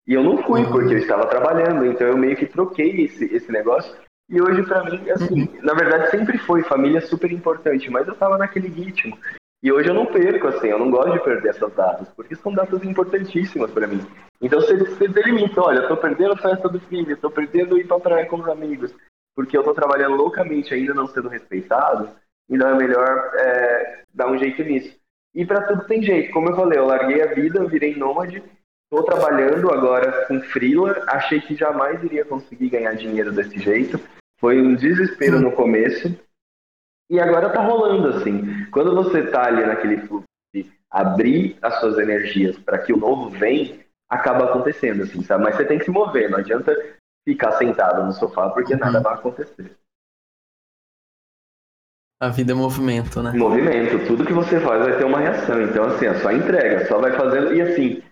E 0.07 0.13
eu 0.13 0.24
não 0.24 0.43
fui 0.43 0.63
uhum. 0.63 0.72
porque 0.72 0.93
eu 0.93 0.98
estava 0.98 1.27
trabalhando, 1.27 1.86
então 1.86 2.07
eu 2.07 2.17
meio 2.17 2.36
que 2.36 2.45
troquei 2.45 3.05
esse, 3.05 3.25
esse 3.33 3.51
negócio 3.51 3.95
e 4.29 4.41
hoje, 4.41 4.63
para 4.63 4.83
mim, 4.83 5.10
assim, 5.12 5.41
uhum. 5.41 5.60
na 5.62 5.74
verdade 5.74 6.10
sempre 6.10 6.38
foi 6.38 6.63
família 6.63 7.01
super 7.01 7.31
importante, 7.31 7.89
mas 7.89 8.07
eu 8.07 8.15
tava 8.15 8.38
naquele 8.38 8.67
ritmo. 8.67 9.17
E 9.62 9.72
hoje 9.72 9.89
eu 9.89 9.93
não 9.93 10.05
perco, 10.05 10.48
assim, 10.48 10.67
eu 10.67 10.79
não 10.79 10.91
gosto 10.91 11.13
de 11.13 11.24
perder 11.24 11.50
essas 11.50 11.74
datas, 11.74 12.10
porque 12.15 12.36
são 12.36 12.53
datas 12.53 12.83
importantíssimas 12.83 13.72
para 13.72 13.88
mim. 13.88 14.05
Então 14.41 14.60
você, 14.60 14.77
você 14.77 15.07
delimita, 15.07 15.62
olha, 15.62 15.79
eu 15.79 15.88
tô 15.88 15.98
perdendo 15.98 16.33
a 16.33 16.38
festa 16.38 16.67
do 16.67 16.79
filho, 16.81 17.15
tô 17.17 17.29
perdendo 17.29 17.77
ir 17.77 17.88
pra 17.88 18.00
praia 18.00 18.25
com 18.25 18.38
os 18.38 18.48
amigos, 18.48 18.93
porque 19.36 19.57
eu 19.57 19.63
tô 19.63 19.74
trabalhando 19.74 20.15
loucamente 20.15 20.74
ainda 20.74 20.93
não 20.93 21.07
sendo 21.07 21.29
respeitado, 21.29 22.10
então 22.50 22.67
é 22.67 22.75
melhor 22.75 23.31
é, 23.36 24.03
dar 24.13 24.29
um 24.29 24.38
jeito 24.38 24.63
nisso. 24.63 24.98
E 25.33 25.45
para 25.45 25.62
tudo 25.65 25.86
tem 25.86 26.01
jeito, 26.03 26.33
como 26.33 26.50
eu 26.50 26.55
falei, 26.55 26.77
eu 26.77 26.86
larguei 26.86 27.22
a 27.22 27.33
vida, 27.33 27.60
eu 27.60 27.67
virei 27.67 27.95
nômade, 27.95 28.43
Estou 28.94 29.06
trabalhando 29.06 29.74
agora 29.74 30.28
com 30.28 30.40
freela, 30.40 31.04
achei 31.08 31.42
que 31.42 31.56
jamais 31.56 32.04
iria 32.04 32.24
conseguir 32.24 32.70
ganhar 32.70 32.94
dinheiro 32.94 33.32
desse 33.32 33.58
jeito. 33.58 34.00
Foi 34.40 34.62
um 34.62 34.76
desespero 34.76 35.40
no 35.40 35.52
começo. 35.52 36.16
E 37.10 37.20
agora 37.20 37.50
tá 37.50 37.60
rolando 37.60 38.10
assim. 38.10 38.70
Quando 38.70 38.94
você 38.94 39.26
tá 39.32 39.48
ali 39.48 39.66
naquele 39.66 39.98
fluxo 40.06 40.28
de 40.54 40.72
abrir 40.92 41.58
as 41.64 41.80
suas 41.80 41.98
energias 41.98 42.56
para 42.60 42.78
que 42.78 42.94
o 42.94 42.98
novo 42.98 43.32
vem, 43.32 43.84
acaba 44.08 44.46
acontecendo 44.46 45.02
assim, 45.02 45.24
sabe? 45.24 45.44
Mas 45.44 45.56
você 45.56 45.66
tem 45.66 45.80
que 45.80 45.86
se 45.86 45.92
mover, 45.92 46.30
não 46.30 46.38
adianta 46.38 46.72
ficar 47.28 47.54
sentado 47.54 48.06
no 48.06 48.12
sofá 48.12 48.52
porque 48.52 48.76
nada 48.76 49.02
vai 49.02 49.16
acontecer. 49.16 49.76
A 52.22 52.30
vida 52.30 52.52
é 52.52 52.56
movimento, 52.56 53.24
né? 53.24 53.32
Movimento. 53.32 54.06
Tudo 54.06 54.24
que 54.24 54.34
você 54.34 54.60
faz 54.60 54.86
vai 54.86 54.96
ter 55.00 55.04
uma 55.04 55.20
reação. 55.20 55.64
Então, 55.64 55.84
assim, 55.86 56.06
é 56.06 56.14
só 56.14 56.32
entrega, 56.32 56.86
só 56.86 57.00
vai 57.00 57.12
fazendo. 57.14 57.56
E 57.56 57.62
assim, 57.62 58.04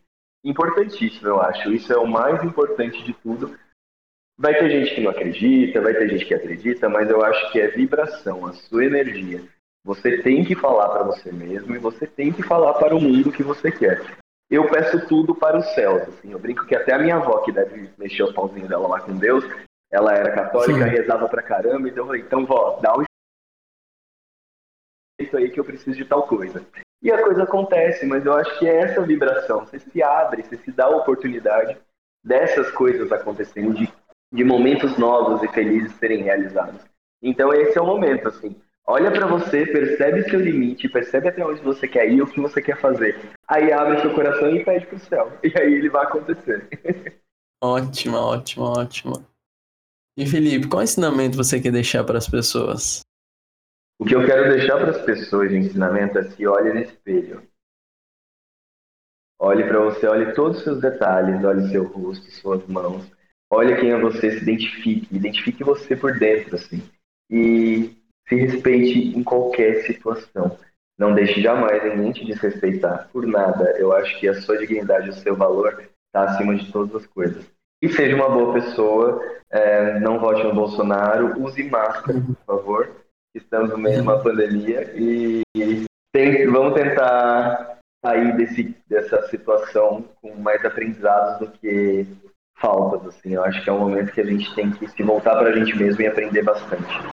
importantíssimo, 0.43 1.27
eu 1.27 1.41
acho. 1.41 1.71
Isso 1.71 1.91
é 1.91 1.97
o 1.97 2.07
mais 2.07 2.43
importante 2.43 3.03
de 3.03 3.13
tudo. 3.13 3.57
Vai 4.37 4.57
ter 4.57 4.69
gente 4.69 4.95
que 4.95 5.01
não 5.01 5.11
acredita, 5.11 5.81
vai 5.81 5.93
ter 5.93 6.09
gente 6.09 6.25
que 6.25 6.33
acredita, 6.33 6.89
mas 6.89 7.09
eu 7.09 7.23
acho 7.23 7.51
que 7.51 7.59
é 7.59 7.67
vibração, 7.67 8.45
a 8.47 8.53
sua 8.53 8.85
energia. 8.85 9.43
Você 9.83 10.21
tem 10.21 10.43
que 10.43 10.55
falar 10.55 10.89
para 10.89 11.03
você 11.03 11.31
mesmo 11.31 11.75
e 11.75 11.79
você 11.79 12.05
tem 12.05 12.31
que 12.31 12.43
falar 12.43 12.73
para 12.75 12.95
o 12.95 13.01
mundo 13.01 13.31
que 13.31 13.43
você 13.43 13.71
quer. 13.71 14.01
Eu 14.49 14.69
peço 14.69 15.07
tudo 15.07 15.33
para 15.33 15.57
os 15.57 15.65
céus. 15.73 16.01
Assim, 16.03 16.31
eu 16.31 16.39
brinco 16.39 16.65
que 16.65 16.75
até 16.75 16.93
a 16.93 16.99
minha 16.99 17.15
avó, 17.15 17.39
que 17.39 17.51
deve 17.51 17.89
mexer 17.97 18.23
os 18.23 18.33
pauzinhos 18.33 18.69
dela 18.69 18.87
lá 18.87 18.99
com 19.01 19.17
Deus, 19.17 19.43
ela 19.89 20.13
era 20.13 20.33
católica, 20.33 20.85
Sim. 20.85 20.89
rezava 20.89 21.27
pra 21.27 21.41
caramba, 21.41 21.87
então 21.87 22.03
eu 22.03 22.07
falei, 22.07 22.21
então 22.21 22.45
vó, 22.45 22.79
dá 22.81 22.97
um 22.97 23.03
jeito 25.19 25.37
aí 25.37 25.49
que 25.49 25.59
eu 25.59 25.65
preciso 25.65 25.97
de 25.97 26.05
tal 26.05 26.27
coisa. 26.27 26.65
E 27.01 27.11
a 27.11 27.23
coisa 27.23 27.43
acontece, 27.43 28.05
mas 28.05 28.25
eu 28.25 28.33
acho 28.33 28.59
que 28.59 28.67
é 28.67 28.81
essa 28.81 29.01
vibração. 29.01 29.65
Você 29.65 29.79
se 29.79 30.03
abre, 30.03 30.43
você 30.43 30.57
se 30.57 30.71
dá 30.71 30.85
a 30.85 30.97
oportunidade 30.97 31.77
dessas 32.23 32.69
coisas 32.71 33.11
acontecerem, 33.11 33.71
de, 33.71 33.91
de 34.31 34.43
momentos 34.43 34.97
novos 34.97 35.41
e 35.41 35.47
felizes 35.47 35.93
serem 35.95 36.23
realizados. 36.23 36.81
Então 37.21 37.53
esse 37.53 37.77
é 37.77 37.81
o 37.81 37.85
momento, 37.85 38.27
assim. 38.27 38.55
Olha 38.85 39.11
para 39.11 39.27
você, 39.27 39.65
percebe 39.65 40.29
seu 40.29 40.39
limite, 40.39 40.89
percebe 40.89 41.29
até 41.29 41.45
onde 41.45 41.61
você 41.61 41.87
quer 41.87 42.09
ir, 42.09 42.21
o 42.21 42.27
que 42.27 42.39
você 42.39 42.61
quer 42.61 42.79
fazer. 42.79 43.17
Aí 43.47 43.71
abre 43.71 44.01
seu 44.01 44.13
coração 44.13 44.53
e 44.55 44.63
pede 44.63 44.85
pro 44.85 44.99
céu. 44.99 45.31
E 45.43 45.51
aí 45.59 45.73
ele 45.73 45.89
vai 45.89 46.03
acontecer. 46.03 46.67
ótimo, 47.63 48.17
ótimo, 48.17 48.65
ótimo. 48.65 49.25
E 50.17 50.25
Felipe, 50.25 50.67
qual 50.67 50.83
ensinamento 50.83 51.37
você 51.37 51.59
quer 51.59 51.71
deixar 51.71 52.03
para 52.03 52.17
as 52.17 52.27
pessoas? 52.27 53.01
O 54.01 54.03
que 54.03 54.15
eu 54.15 54.25
quero 54.25 54.49
deixar 54.49 54.79
para 54.79 54.89
as 54.89 55.01
pessoas 55.03 55.51
de 55.51 55.57
ensinamento 55.57 56.17
é 56.17 56.23
que 56.23 56.47
olhe 56.47 56.73
no 56.73 56.79
espelho. 56.79 57.43
Olhe 59.39 59.63
para 59.63 59.79
você, 59.79 60.07
olhe 60.07 60.33
todos 60.33 60.57
os 60.57 60.63
seus 60.63 60.81
detalhes, 60.81 61.45
olhe 61.45 61.69
seu 61.69 61.83
rosto, 61.83 62.25
suas 62.31 62.65
mãos. 62.65 63.07
Olhe 63.47 63.79
quem 63.79 63.91
é 63.91 63.99
você, 63.99 64.31
se 64.31 64.37
identifique, 64.41 65.15
identifique 65.15 65.63
você 65.63 65.95
por 65.95 66.17
dentro, 66.17 66.55
assim. 66.55 66.81
E 67.29 67.95
se 68.27 68.33
respeite 68.33 69.15
em 69.15 69.23
qualquer 69.23 69.83
situação. 69.83 70.57
Não 70.97 71.13
deixe 71.13 71.39
jamais 71.39 71.83
ninguém 71.83 72.11
te 72.11 72.25
desrespeitar 72.25 73.07
por 73.13 73.27
nada. 73.27 73.77
Eu 73.77 73.93
acho 73.93 74.19
que 74.19 74.27
a 74.27 74.41
sua 74.41 74.57
dignidade, 74.57 75.11
o 75.11 75.13
seu 75.13 75.35
valor 75.35 75.79
está 76.07 76.23
acima 76.23 76.55
de 76.55 76.71
todas 76.71 76.95
as 76.95 77.05
coisas. 77.05 77.45
E 77.79 77.87
seja 77.87 78.15
uma 78.15 78.29
boa 78.31 78.51
pessoa, 78.51 79.21
é, 79.51 79.99
não 79.99 80.17
vote 80.17 80.41
no 80.41 80.55
Bolsonaro, 80.55 81.39
use 81.39 81.61
máscara, 81.69 82.19
por 82.19 82.35
favor 82.47 83.00
estamos 83.35 83.69
no 83.69 83.77
meio 83.77 83.95
de 83.95 84.01
uma 84.01 84.21
pandemia 84.21 84.91
e 84.95 85.41
tem, 86.13 86.45
vamos 86.47 86.73
tentar 86.73 87.79
sair 88.03 88.35
desse, 88.35 88.75
dessa 88.89 89.27
situação 89.29 90.09
com 90.21 90.35
mais 90.35 90.63
aprendizados 90.65 91.39
do 91.39 91.57
que 91.57 92.05
faltas. 92.55 93.05
Assim. 93.07 93.33
Eu 93.33 93.43
acho 93.43 93.63
que 93.63 93.69
é 93.69 93.73
um 93.73 93.79
momento 93.79 94.11
que 94.11 94.21
a 94.21 94.25
gente 94.25 94.53
tem 94.55 94.71
que 94.71 94.87
se 94.87 95.03
voltar 95.03 95.37
para 95.37 95.49
a 95.49 95.55
gente 95.55 95.75
mesmo 95.75 96.01
e 96.01 96.07
aprender 96.07 96.43
bastante. 96.43 97.09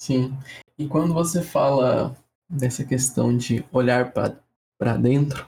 Sim. 0.00 0.36
E 0.78 0.86
quando 0.86 1.14
você 1.14 1.42
fala 1.42 2.14
dessa 2.48 2.84
questão 2.84 3.36
de 3.36 3.64
olhar 3.72 4.12
para 4.12 4.96
dentro, 4.96 5.46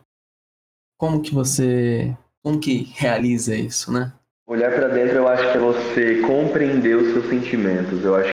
como 0.99 1.21
que 1.21 1.35
você 1.35 2.16
como 2.43 2.61
que 2.61 2.93
realiza 2.97 3.54
isso, 3.54 3.90
né? 3.90 4.12
Olhar 4.47 4.71
para 4.75 4.88
dentro, 4.88 5.16
eu 5.16 5.28
acho 5.28 5.50
que 5.50 5.57
é 5.57 5.61
você 5.61 6.21
compreender 6.21 6.95
os 6.97 7.12
seus 7.12 7.26
sentimentos. 7.31 8.04
Eu 8.04 8.14
acho 8.14 8.33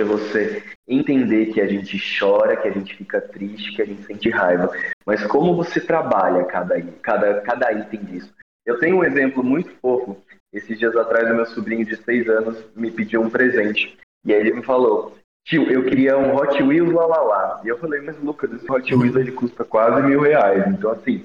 é 0.00 0.04
você 0.04 0.62
entender 0.88 1.46
que 1.46 1.60
a 1.60 1.66
gente 1.66 1.98
chora, 2.18 2.56
que 2.56 2.68
a 2.68 2.72
gente 2.72 2.96
fica 2.96 3.20
triste, 3.20 3.74
que 3.74 3.82
a 3.82 3.84
gente 3.84 4.04
sente 4.04 4.28
raiva. 4.30 4.70
Mas 5.06 5.24
como 5.26 5.54
você 5.54 5.80
trabalha 5.80 6.44
cada, 6.44 6.80
cada, 7.02 7.40
cada 7.40 7.72
item 7.72 8.04
disso? 8.04 8.32
Eu 8.66 8.78
tenho 8.78 8.96
um 8.96 9.04
exemplo 9.04 9.42
muito 9.42 9.70
fofo. 9.80 10.16
Esses 10.52 10.78
dias 10.78 10.96
atrás, 10.96 11.30
o 11.30 11.34
meu 11.34 11.46
sobrinho 11.46 11.84
de 11.84 11.96
seis 11.96 12.28
anos 12.28 12.64
me 12.74 12.90
pediu 12.90 13.20
um 13.22 13.30
presente. 13.30 13.96
E 14.24 14.32
aí 14.32 14.40
ele 14.40 14.54
me 14.54 14.62
falou, 14.62 15.16
tio, 15.44 15.70
eu 15.70 15.84
queria 15.84 16.18
um 16.18 16.34
Hot 16.34 16.62
Wheels 16.62 16.92
lá, 16.92 17.06
lá, 17.06 17.20
lá. 17.22 17.60
E 17.64 17.68
eu 17.68 17.78
falei, 17.78 18.00
mas 18.00 18.18
Lucas, 18.18 18.52
esse 18.52 18.70
Hot 18.70 18.94
Wheels 18.94 19.16
ele 19.16 19.32
custa 19.32 19.64
quase 19.64 20.02
mil 20.02 20.20
reais. 20.20 20.66
Então, 20.68 20.90
assim, 20.90 21.24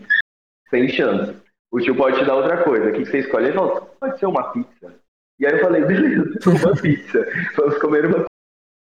sem 0.69 0.87
chance. 0.89 1.35
O 1.71 1.79
tio 1.79 1.95
pode 1.95 2.19
te 2.19 2.25
dar 2.25 2.35
outra 2.35 2.63
coisa. 2.63 2.89
O 2.89 2.93
que 2.93 3.05
você 3.05 3.19
escolhe? 3.19 3.47
Ele 3.47 3.53
falou, 3.53 3.81
pode 3.99 4.19
ser 4.19 4.27
uma 4.27 4.51
pizza. 4.51 4.93
E 5.39 5.45
aí 5.45 5.53
eu 5.53 5.59
falei, 5.59 5.83
beleza, 5.83 6.39
uma 6.47 6.75
pizza. 6.75 7.27
Vamos 7.57 7.77
comer 7.79 8.05
uma 8.05 8.25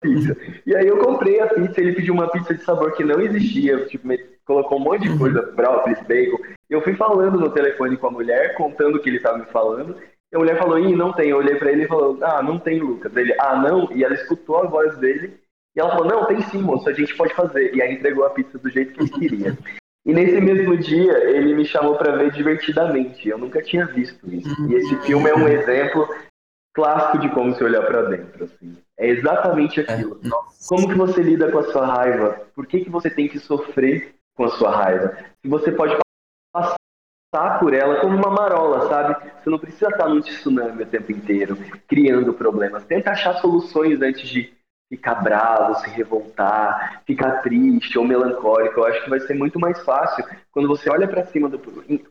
pizza. 0.04 0.38
E 0.66 0.76
aí 0.76 0.86
eu 0.86 0.98
comprei 0.98 1.40
a 1.40 1.48
pizza, 1.48 1.82
ele 1.82 1.94
pediu 1.94 2.14
uma 2.14 2.30
pizza 2.30 2.54
de 2.54 2.64
sabor 2.64 2.92
que 2.94 3.04
não 3.04 3.20
existia, 3.22 3.86
tipo, 3.86 4.08
colocou 4.46 4.78
um 4.78 4.84
monte 4.84 5.04
de 5.04 5.10
uhum. 5.10 5.18
coisa, 5.18 5.42
brócolis, 5.56 6.00
bacon. 6.08 6.38
Eu 6.70 6.82
fui 6.82 6.94
falando 6.96 7.40
no 7.40 7.50
telefone 7.50 7.98
com 7.98 8.08
a 8.08 8.12
mulher, 8.12 8.56
contando 8.56 8.98
o 8.98 9.00
que 9.00 9.10
ele 9.10 9.18
estava 9.18 9.38
me 9.38 9.46
falando. 9.46 9.96
E 10.32 10.36
a 10.36 10.40
mulher 10.40 10.58
falou, 10.58 10.80
ih, 10.80 10.96
não 10.96 11.14
tem. 11.14 11.30
Eu 11.30 11.38
olhei 11.38 11.56
para 11.56 11.72
ele 11.72 11.84
e 11.84 11.88
falou, 11.88 12.18
ah, 12.22 12.42
não 12.42 12.60
tem, 12.60 12.80
Lucas. 12.80 13.16
Ele, 13.16 13.34
ah, 13.40 13.56
não. 13.56 13.90
E 13.92 14.04
ela 14.04 14.14
escutou 14.14 14.58
a 14.58 14.68
voz 14.68 14.98
dele. 14.98 15.40
E 15.76 15.80
ela 15.80 15.92
falou, 15.92 16.08
não, 16.08 16.26
tem 16.26 16.42
sim, 16.42 16.62
moço, 16.62 16.90
a 16.90 16.94
gente 16.94 17.16
pode 17.16 17.34
fazer. 17.34 17.74
E 17.74 17.82
aí 17.82 17.94
entregou 17.94 18.26
a 18.26 18.32
pizza 18.32 18.58
do 18.58 18.70
jeito 18.70 18.94
que 18.94 19.02
ele 19.02 19.10
queria. 19.10 19.58
E 20.06 20.14
nesse 20.14 20.42
mesmo 20.42 20.76
dia, 20.78 21.14
ele 21.30 21.54
me 21.54 21.66
chamou 21.66 21.96
para 21.96 22.16
ver 22.18 22.32
divertidamente. 22.32 23.30
Eu 23.30 23.38
nunca 23.38 23.62
tinha 23.62 23.86
visto 23.86 24.30
isso. 24.34 24.70
E 24.70 24.76
esse 24.76 24.96
filme 25.04 25.30
é 25.30 25.36
um 25.36 25.48
exemplo 25.48 26.08
clássico 26.74 27.20
de 27.20 27.30
como 27.30 27.54
se 27.56 27.64
olhar 27.64 27.86
para 27.86 28.02
dentro. 28.04 28.44
Assim. 28.44 28.76
É 28.98 29.08
exatamente 29.08 29.80
é, 29.80 29.84
aquilo. 29.84 30.20
É, 30.24 30.30
como 30.68 30.88
que 30.88 30.96
você 30.96 31.22
lida 31.22 31.52
com 31.52 31.60
a 31.60 31.72
sua 31.72 31.86
raiva? 31.86 32.42
Por 32.56 32.66
que, 32.66 32.82
que 32.82 32.90
você 32.90 33.10
tem 33.10 33.28
que 33.28 33.40
sofrer 33.40 34.16
com 34.36 34.46
a 34.46 34.50
sua 34.50 34.72
raiva? 34.72 35.18
Se 35.42 35.48
você 35.48 35.72
pode 35.72 35.98
passar 36.54 37.60
por 37.60 37.74
ela 37.74 38.00
como 38.00 38.16
uma 38.16 38.30
marola, 38.30 38.88
sabe? 38.88 39.32
Você 39.42 39.50
não 39.50 39.58
precisa 39.58 39.90
estar 39.90 40.08
no 40.08 40.22
tsunami 40.22 40.84
o 40.84 40.88
tempo 40.88 41.12
inteiro, 41.12 41.58
criando 41.88 42.34
problemas. 42.34 42.86
Tenta 42.86 43.12
achar 43.12 43.36
soluções 43.36 44.02
antes 44.02 44.30
de 44.30 44.54
ficar 44.90 45.16
bravo, 45.16 45.76
se 45.80 45.90
revoltar, 45.90 47.02
ficar 47.06 47.42
triste 47.42 47.98
ou 47.98 48.06
melancólico. 48.06 48.80
Eu 48.80 48.86
acho 48.86 49.04
que 49.04 49.10
vai 49.10 49.20
ser 49.22 49.34
muito 49.34 49.60
mais 49.60 49.84
fácil 49.84 50.24
quando 50.52 50.68
você 50.68 50.90
olha 50.90 51.08
para 51.08 51.26
cima 51.26 51.50
do 51.50 51.58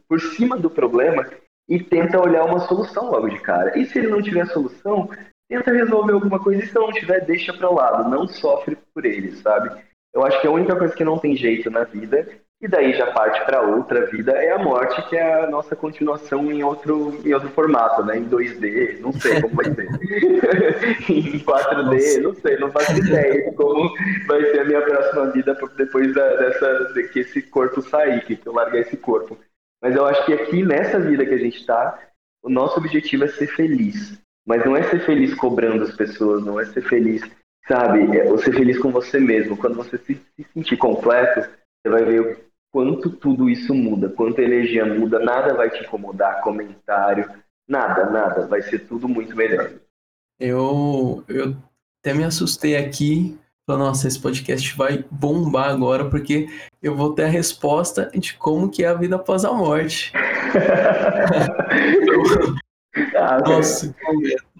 por 0.08 0.20
cima 0.20 0.56
do 0.56 0.68
problema 0.68 1.24
e 1.68 1.80
tenta 1.80 2.20
olhar 2.20 2.44
uma 2.44 2.60
solução 2.60 3.10
logo 3.10 3.28
de 3.28 3.38
cara. 3.38 3.78
E 3.78 3.86
se 3.86 3.98
ele 3.98 4.08
não 4.08 4.20
tiver 4.20 4.46
solução, 4.46 5.08
tenta 5.52 5.71
resolver 5.71 6.14
alguma 6.14 6.38
coisa. 6.38 6.62
E 6.62 6.66
se 6.66 6.75
não 6.75 6.90
tiver, 6.90 7.25
deixa 7.26 7.52
para 7.52 7.68
lado. 7.68 8.09
Não 8.09 8.26
sofre 8.26 8.76
por 8.94 9.04
ele, 9.04 9.32
sabe? 9.37 9.71
Eu 10.14 10.25
acho 10.25 10.40
que 10.40 10.47
a 10.47 10.50
única 10.50 10.75
coisa 10.76 10.94
que 10.94 11.04
não 11.04 11.18
tem 11.18 11.37
jeito 11.37 11.71
na 11.71 11.85
vida 11.85 12.26
e 12.61 12.68
daí 12.68 12.92
já 12.92 13.11
parte 13.11 13.44
para 13.44 13.61
outra 13.61 14.06
vida 14.06 14.32
é 14.32 14.52
a 14.52 14.59
morte, 14.59 15.02
que 15.09 15.16
é 15.16 15.42
a 15.42 15.50
nossa 15.50 15.75
continuação 15.75 16.50
em 16.50 16.62
outro, 16.62 17.21
em 17.25 17.32
outro 17.35 17.49
formato, 17.50 18.04
né? 18.04 18.18
Em 18.18 18.28
2D, 18.28 19.00
não 19.00 19.12
sei 19.12 19.40
como 19.40 19.56
vai 19.56 19.64
ser. 19.64 19.88
em 21.11 21.38
4D, 21.40 22.23
não 22.23 22.35
sei, 22.35 22.56
não 22.59 22.71
faço 22.71 22.92
ideia 22.92 23.50
de 23.50 23.56
como 23.56 23.92
vai 24.26 24.42
ser 24.42 24.61
a 24.61 24.64
minha 24.64 24.80
próxima 24.80 25.30
vida 25.32 25.59
depois 25.76 26.14
da, 26.14 26.37
dessa, 26.37 26.92
de 26.92 27.09
que 27.09 27.21
esse 27.21 27.42
corpo 27.42 27.82
sair, 27.82 28.25
que 28.25 28.38
eu 28.44 28.52
largar 28.52 28.78
esse 28.78 28.97
corpo. 28.97 29.37
Mas 29.82 29.97
eu 29.97 30.06
acho 30.06 30.25
que 30.25 30.32
aqui 30.32 30.62
nessa 30.62 31.00
vida 31.00 31.26
que 31.26 31.35
a 31.35 31.38
gente 31.38 31.59
está, 31.59 31.99
o 32.42 32.49
nosso 32.49 32.78
objetivo 32.78 33.25
é 33.25 33.28
ser 33.28 33.49
feliz. 33.49 34.23
Mas 34.46 34.64
não 34.64 34.76
é 34.76 34.82
ser 34.90 35.04
feliz 35.04 35.34
cobrando 35.34 35.84
as 35.84 35.94
pessoas, 35.94 36.44
não 36.44 36.58
é 36.58 36.66
ser 36.66 36.82
feliz, 36.82 37.22
sabe? 37.66 38.16
É 38.16 38.37
ser 38.38 38.52
feliz 38.52 38.78
com 38.78 38.90
você 38.90 39.20
mesmo. 39.20 39.56
Quando 39.56 39.76
você 39.76 39.96
se, 39.99 40.14
se 40.14 40.46
sentir 40.52 40.76
completo, 40.76 41.40
você 41.40 41.90
vai 41.90 42.04
ver 42.04 42.44
quanto 42.72 43.11
tudo 43.11 43.49
isso 43.49 43.75
muda, 43.75 44.08
quanto 44.08 44.40
a 44.40 44.44
energia 44.44 44.84
muda, 44.84 45.18
nada 45.18 45.54
vai 45.54 45.70
te 45.70 45.84
incomodar, 45.84 46.40
comentário, 46.40 47.30
nada, 47.68 48.11
nada, 48.11 48.46
vai 48.46 48.62
ser 48.62 48.80
tudo 48.80 49.08
muito 49.08 49.37
melhor. 49.37 49.70
Eu, 50.40 51.22
eu 51.28 51.54
até 52.00 52.14
me 52.14 52.25
assustei 52.25 52.76
aqui, 52.76 53.38
nossa, 53.68 54.08
esse 54.08 54.20
podcast 54.20 54.75
vai 54.76 55.04
bombar 55.11 55.70
agora, 55.70 56.08
porque 56.11 56.49
eu 56.82 56.96
vou 56.96 57.14
ter 57.14 57.25
a 57.25 57.28
resposta 57.28 58.11
de 58.14 58.34
como 58.34 58.70
que 58.70 58.84
é 58.84 58.88
a 58.88 58.94
vida 58.94 59.16
após 59.16 59.44
a 59.44 59.52
morte. 59.52 60.12
ah, 63.36 63.40
nossa, 63.40 63.94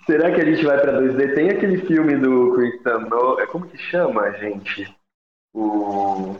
Será 0.07 0.33
que 0.33 0.41
a 0.41 0.45
gente 0.45 0.65
vai 0.65 0.81
para 0.81 1.01
2D? 1.01 1.35
Tem 1.35 1.51
aquele 1.51 1.79
filme 1.87 2.17
do 2.17 2.55
Christian 2.55 3.01
Nolan, 3.01 3.47
como 3.47 3.67
que 3.67 3.79
chama, 3.79 4.33
gente? 4.33 4.93
O... 5.55 6.37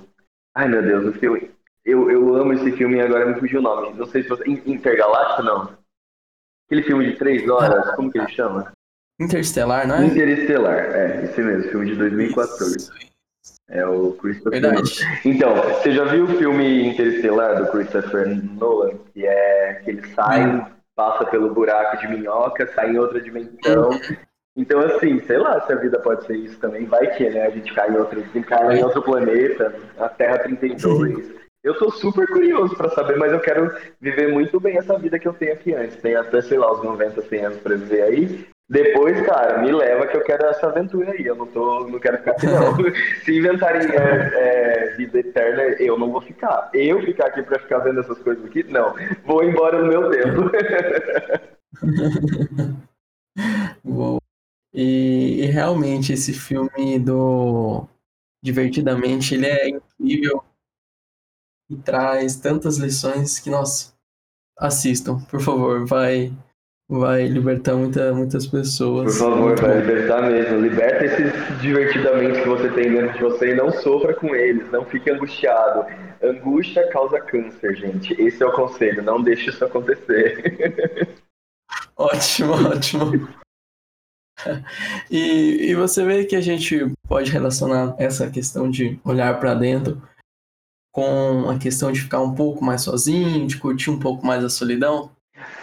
Ai, 0.55 0.69
meu 0.69 0.83
Deus, 0.83 1.15
o 1.15 1.19
filme... 1.19 1.51
Eu, 1.85 2.11
eu 2.11 2.37
amo 2.37 2.53
esse 2.53 2.71
filme 2.73 2.97
e 2.97 3.01
agora 3.01 3.27
me 3.27 3.39
fugiu 3.41 3.59
o 3.59 3.63
nome. 3.63 3.95
Não 3.95 4.07
sei 4.07 4.23
se 4.23 4.29
você. 4.29 4.49
Intergaláctico, 4.49 5.43
não. 5.43 5.77
Aquele 6.67 6.83
filme 6.85 7.11
de 7.11 7.19
três 7.19 7.49
horas, 7.49 7.95
como 7.97 8.11
que 8.11 8.19
ele 8.19 8.29
chama? 8.29 8.73
Interestelar, 9.21 9.87
não 9.87 9.97
é? 9.97 10.05
Interestelar, 10.07 10.79
é, 10.79 11.25
esse 11.25 11.41
mesmo, 11.43 11.71
filme 11.71 11.87
de 11.87 11.97
2014. 11.97 12.77
Isso. 12.77 12.93
É 13.69 13.87
o 13.87 14.13
Christopher 14.13 14.61
Verdade. 14.61 15.05
Nolan. 15.05 15.19
Então, 15.25 15.55
você 15.55 15.93
já 15.93 16.05
viu 16.05 16.25
o 16.25 16.39
filme 16.39 16.89
Interestelar 16.89 17.57
do 17.57 17.71
Christopher 17.71 18.29
Nolan? 18.29 18.97
Que 19.13 19.27
é 19.27 19.81
que 19.85 19.91
ele 19.91 20.07
sai. 20.15 20.72
Passa 20.97 21.25
pelo 21.27 21.53
buraco 21.53 21.99
de 21.99 22.09
minhoca, 22.09 22.67
sai 22.75 22.91
em 22.91 22.99
outra 22.99 23.21
dimensão. 23.21 23.91
Então, 24.57 24.81
assim, 24.81 25.21
sei 25.21 25.39
lá 25.39 25.61
se 25.63 25.73
a 25.73 25.77
vida 25.77 25.99
pode 25.99 26.27
ser 26.27 26.37
isso 26.37 26.59
também. 26.59 26.85
Vai 26.85 27.07
que, 27.17 27.29
né? 27.31 27.47
A 27.47 27.51
gente 27.51 27.73
cai 27.73 27.91
em 27.91 27.97
outro, 27.97 28.23
cai 28.47 28.79
em 28.79 28.85
outro 28.85 29.03
planeta, 29.03 29.75
a 29.99 30.09
Terra 30.09 30.39
32. 30.41 31.33
Eu 31.65 31.79
tô 31.79 31.91
super 31.91 32.27
curioso 32.27 32.77
para 32.77 32.91
saber, 32.91 33.17
mas 33.17 33.33
eu 33.33 33.41
quero 33.41 33.73
viver 34.01 34.33
muito 34.33 34.59
bem 34.59 34.77
essa 34.77 34.99
vida 34.99 35.19
que 35.19 35.29
eu 35.29 35.33
tenho 35.33 35.53
aqui 35.53 35.73
antes. 35.73 35.97
Tem 35.97 36.17
até, 36.17 36.43
sei 36.43 36.59
lá, 36.59 36.73
os 36.73 36.83
90, 36.83 37.23
100 37.23 37.45
anos 37.45 37.59
pra 37.59 37.77
viver 37.77 38.03
aí. 38.03 38.47
Depois, 38.73 39.21
cara, 39.27 39.61
me 39.61 39.71
leva 39.71 40.07
que 40.07 40.17
eu 40.17 40.25
quero 40.25 40.47
essa 40.47 40.67
aventura 40.67 41.13
aí. 41.13 41.27
Eu 41.27 41.37
não, 41.37 41.47
tô, 41.47 41.87
não 41.87 42.01
quero 42.01 42.17
ficar 42.17 42.31
aqui, 42.31 42.47
não. 42.47 42.75
Se 43.23 43.37
inventarem 43.37 43.83
é, 43.83 43.97
é, 43.99 44.95
vida 44.97 45.19
eterna, 45.19 45.63
eu 45.79 45.99
não 45.99 46.11
vou 46.11 46.23
ficar. 46.23 46.71
Eu 46.73 47.03
ficar 47.03 47.27
aqui 47.27 47.43
pra 47.43 47.59
ficar 47.59 47.81
vendo 47.81 48.01
essas 48.01 48.19
coisas 48.21 48.43
aqui? 48.47 48.63
Não. 48.63 48.95
Vou 49.27 49.45
embora 49.45 49.83
no 49.83 49.89
meu 49.89 50.11
tempo. 50.11 50.51
Bom. 53.85 54.17
E, 54.73 55.43
e 55.43 55.47
realmente 55.49 56.15
esse 56.15 56.33
filme 56.33 56.99
do 56.99 57.87
Divertidamente, 58.43 59.35
ele 59.35 59.49
é 59.49 59.69
incrível 59.69 60.43
e 61.69 61.77
traz 61.77 62.37
tantas 62.37 62.79
lições 62.79 63.39
que, 63.39 63.51
nossa, 63.51 63.93
assistam, 64.59 65.23
por 65.27 65.43
favor, 65.43 65.87
vai 65.87 66.33
vai 66.99 67.27
libertar 67.27 67.75
muita, 67.75 68.13
muitas 68.13 68.47
pessoas. 68.47 69.19
Por 69.19 69.31
favor, 69.31 69.59
vai 69.59 69.81
libertar 69.81 70.23
mesmo. 70.31 70.61
Liberta 70.61 71.05
esses 71.05 71.61
divertidamente 71.61 72.43
que 72.43 72.49
você 72.49 72.69
tem 72.71 72.93
dentro 72.93 73.15
de 73.15 73.21
você 73.21 73.53
e 73.53 73.55
não 73.55 73.73
sofra 73.73 74.15
com 74.15 74.35
eles, 74.35 74.71
não 74.71 74.85
fique 74.85 75.11
angustiado. 75.11 75.87
Angústia 76.23 76.87
causa 76.91 77.19
câncer, 77.21 77.75
gente. 77.77 78.13
Esse 78.21 78.43
é 78.43 78.47
o 78.47 78.53
conselho, 78.53 79.03
não 79.03 79.23
deixe 79.23 79.49
isso 79.49 79.65
acontecer. 79.65 81.09
Ótimo, 81.97 82.53
ótimo. 82.53 83.29
E, 85.09 85.71
e 85.71 85.75
você 85.77 86.05
vê 86.05 86.25
que 86.25 86.35
a 86.35 86.41
gente 86.41 86.93
pode 87.07 87.31
relacionar 87.31 87.95
essa 87.97 88.29
questão 88.29 88.69
de 88.69 88.99
olhar 89.05 89.39
para 89.39 89.55
dentro 89.55 90.03
com 90.93 91.49
a 91.49 91.59
questão 91.59 91.93
de 91.93 92.01
ficar 92.01 92.21
um 92.21 92.35
pouco 92.35 92.65
mais 92.65 92.83
sozinho, 92.83 93.47
de 93.47 93.57
curtir 93.57 93.91
um 93.91 94.01
pouco 94.01 94.27
mais 94.27 94.43
a 94.43 94.49
solidão? 94.49 95.13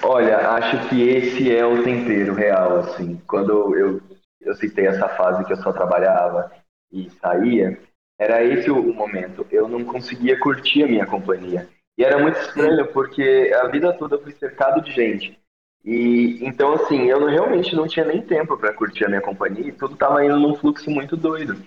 Olha, 0.03 0.37
acho 0.51 0.89
que 0.89 1.01
esse 1.01 1.55
é 1.55 1.65
o 1.65 1.83
tempero 1.83 2.33
real, 2.33 2.79
assim. 2.79 3.21
Quando 3.27 3.75
eu, 3.75 4.01
eu 4.41 4.55
citei 4.55 4.87
essa 4.87 5.07
fase 5.09 5.45
que 5.45 5.53
eu 5.53 5.57
só 5.57 5.73
trabalhava 5.73 6.51
e 6.91 7.09
saía, 7.21 7.77
era 8.17 8.43
esse 8.43 8.69
o 8.69 8.93
momento. 8.93 9.45
Eu 9.51 9.67
não 9.67 9.83
conseguia 9.83 10.39
curtir 10.39 10.83
a 10.83 10.87
minha 10.87 11.05
companhia. 11.05 11.67
E 11.97 12.03
era 12.03 12.17
muito 12.17 12.39
estranho, 12.39 12.87
porque 12.93 13.53
a 13.61 13.67
vida 13.67 13.93
toda 13.93 14.15
eu 14.15 14.23
fui 14.23 14.31
cercado 14.31 14.81
de 14.81 14.91
gente. 14.91 15.37
E 15.83 16.39
então, 16.41 16.73
assim, 16.73 17.09
eu 17.09 17.25
realmente 17.25 17.75
não 17.75 17.87
tinha 17.87 18.05
nem 18.05 18.21
tempo 18.21 18.57
para 18.57 18.73
curtir 18.73 19.05
a 19.05 19.09
minha 19.09 19.21
companhia 19.21 19.67
e 19.67 19.71
tudo 19.71 19.93
estava 19.93 20.23
indo 20.23 20.37
num 20.37 20.55
fluxo 20.55 20.89
muito 20.89 21.15
doido. 21.15 21.61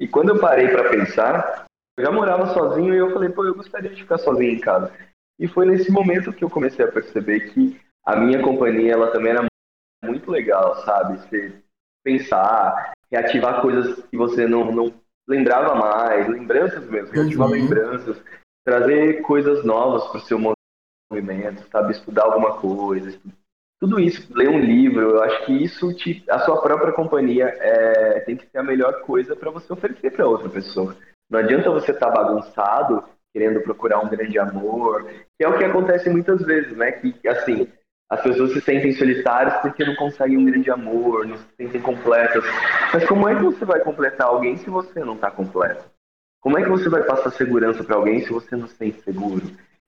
E 0.00 0.08
quando 0.08 0.30
eu 0.30 0.40
parei 0.40 0.68
para 0.68 0.90
pensar, 0.90 1.64
eu 1.96 2.04
já 2.04 2.10
morava 2.10 2.52
sozinho 2.52 2.94
e 2.94 2.98
eu 2.98 3.12
falei, 3.12 3.28
pô, 3.28 3.44
eu 3.44 3.54
gostaria 3.54 3.90
de 3.90 4.02
ficar 4.02 4.18
sozinho 4.18 4.52
em 4.52 4.60
casa. 4.60 4.92
E 5.38 5.48
foi 5.48 5.66
nesse 5.66 5.90
momento 5.90 6.32
que 6.32 6.44
eu 6.44 6.50
comecei 6.50 6.84
a 6.84 6.90
perceber 6.90 7.52
que 7.52 7.80
a 8.04 8.16
minha 8.16 8.42
companhia, 8.42 8.92
ela 8.92 9.10
também 9.10 9.32
era 9.32 9.46
muito 10.04 10.30
legal, 10.30 10.76
sabe? 10.84 11.18
Você 11.18 11.62
pensar, 12.04 12.92
reativar 13.10 13.60
coisas 13.60 14.04
que 14.06 14.16
você 14.16 14.46
não, 14.46 14.72
não 14.72 14.94
lembrava 15.28 15.74
mais, 15.74 16.28
lembranças 16.28 16.84
mesmo, 16.88 17.12
reativar 17.12 17.48
uhum. 17.48 17.54
lembranças, 17.54 18.22
trazer 18.64 19.22
coisas 19.22 19.64
novas 19.64 20.06
para 20.08 20.18
o 20.18 20.24
seu 20.24 20.38
movimento, 21.10 21.68
sabe? 21.70 21.92
Estudar 21.92 22.24
alguma 22.24 22.58
coisa, 22.58 23.16
tudo 23.82 23.98
isso, 23.98 24.32
ler 24.32 24.48
um 24.48 24.60
livro, 24.60 25.10
eu 25.10 25.22
acho 25.24 25.44
que 25.44 25.52
isso 25.52 25.92
te, 25.92 26.24
a 26.30 26.38
sua 26.38 26.62
própria 26.62 26.92
companhia 26.92 27.46
é, 27.46 28.20
tem 28.20 28.36
que 28.36 28.46
ser 28.46 28.58
a 28.58 28.62
melhor 28.62 29.00
coisa 29.00 29.34
para 29.34 29.50
você 29.50 29.72
oferecer 29.72 30.12
para 30.12 30.24
outra 30.24 30.48
pessoa. 30.48 30.96
Não 31.28 31.40
adianta 31.40 31.68
você 31.68 31.90
estar 31.90 32.12
tá 32.12 32.14
bagunçado, 32.14 33.02
querendo 33.32 33.60
procurar 33.60 34.00
um 34.00 34.08
grande 34.08 34.38
amor, 34.38 35.04
que 35.38 35.44
é 35.44 35.48
o 35.48 35.56
que 35.56 35.64
acontece 35.64 36.10
muitas 36.10 36.42
vezes, 36.42 36.76
né? 36.76 36.92
Que, 36.92 37.28
assim, 37.28 37.66
as 38.10 38.20
pessoas 38.20 38.52
se 38.52 38.60
sentem 38.60 38.92
solitárias 38.92 39.56
porque 39.62 39.84
não 39.84 39.94
conseguem 39.96 40.36
um 40.36 40.44
grande 40.44 40.70
amor, 40.70 41.26
não 41.26 41.36
se 41.36 41.46
sentem 41.56 41.80
completas. 41.80 42.44
Mas 42.92 43.06
como 43.06 43.28
é 43.28 43.34
que 43.34 43.42
você 43.42 43.64
vai 43.64 43.80
completar 43.80 44.26
alguém 44.26 44.56
se 44.58 44.68
você 44.68 45.00
não 45.00 45.14
está 45.14 45.30
completo? 45.30 45.84
Como 46.40 46.58
é 46.58 46.62
que 46.62 46.68
você 46.68 46.88
vai 46.88 47.02
passar 47.04 47.30
segurança 47.30 47.82
para 47.82 47.96
alguém 47.96 48.20
se 48.20 48.30
você 48.30 48.54
não 48.54 48.66
se 48.66 48.74
sente 48.74 49.00
seguro? 49.02 49.42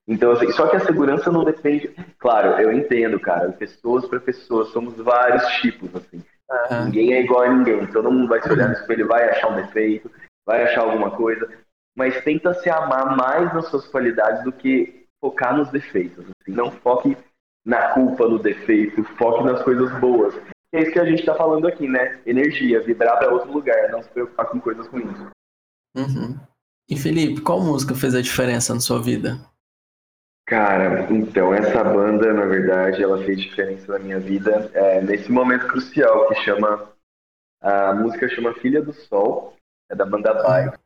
Então, 0.07 0.31
assim, 0.31 0.51
só 0.51 0.67
que 0.67 0.77
a 0.77 0.79
segurança 0.79 1.31
não 1.31 1.43
depende. 1.43 1.93
Claro, 2.17 2.59
eu 2.61 2.71
entendo, 2.71 3.19
cara. 3.19 3.51
Pessoas 3.51 4.07
para 4.07 4.19
pessoas, 4.19 4.69
somos 4.69 4.95
vários 4.97 5.45
tipos, 5.61 5.95
assim. 5.95 6.23
Uhum. 6.49 6.85
Ninguém 6.85 7.13
é 7.13 7.21
igual 7.21 7.43
a 7.43 7.49
ninguém. 7.49 7.85
Todo 7.87 8.11
mundo 8.11 8.27
vai 8.27 8.41
se 8.41 8.51
olhar 8.51 8.69
no 8.69 8.73
espelho, 8.73 9.07
vai 9.07 9.29
achar 9.29 9.49
um 9.51 9.55
defeito, 9.55 10.09
vai 10.45 10.63
achar 10.63 10.81
alguma 10.81 11.11
coisa, 11.11 11.47
mas 11.95 12.23
tenta 12.23 12.53
se 12.53 12.69
amar 12.69 13.15
mais 13.15 13.53
nas 13.53 13.67
suas 13.67 13.87
qualidades 13.87 14.43
do 14.43 14.51
que 14.51 15.07
focar 15.19 15.55
nos 15.55 15.69
defeitos. 15.69 16.25
Assim. 16.25 16.55
Não 16.55 16.71
foque 16.71 17.17
na 17.65 17.93
culpa 17.93 18.27
do 18.27 18.37
defeito, 18.37 19.03
foque 19.17 19.43
nas 19.43 19.63
coisas 19.63 19.91
boas. 19.99 20.35
É 20.73 20.81
isso 20.81 20.91
que 20.91 20.99
a 20.99 21.05
gente 21.05 21.19
está 21.19 21.33
falando 21.33 21.67
aqui, 21.67 21.87
né? 21.87 22.19
Energia, 22.25 22.81
vibrar 22.81 23.17
para 23.17 23.31
outro 23.31 23.51
lugar, 23.51 23.89
não 23.91 24.03
se 24.03 24.09
preocupar 24.09 24.47
com 24.47 24.59
coisas 24.59 24.85
ruins. 24.87 25.17
Uhum. 25.95 26.37
E 26.89 26.97
Felipe, 26.97 27.41
qual 27.41 27.61
música 27.61 27.95
fez 27.95 28.13
a 28.13 28.21
diferença 28.21 28.73
na 28.73 28.81
sua 28.81 29.01
vida? 29.01 29.39
Cara, 30.45 31.11
então 31.11 31.53
essa 31.53 31.83
banda, 31.83 32.31
na 32.31 32.45
verdade, 32.45 33.01
ela 33.01 33.17
fez 33.23 33.41
diferença 33.41 33.93
na 33.93 33.99
minha 33.99 34.19
vida 34.19 34.69
é, 34.73 35.01
nesse 35.01 35.31
momento 35.31 35.65
crucial 35.67 36.27
que 36.27 36.35
chama 36.35 36.93
a 37.61 37.93
música 37.95 38.29
chama 38.29 38.53
Filha 38.53 38.79
do 38.79 38.93
Sol, 38.93 39.55
é 39.89 39.95
da 39.95 40.05
banda 40.05 40.33
Bike. 40.35 40.77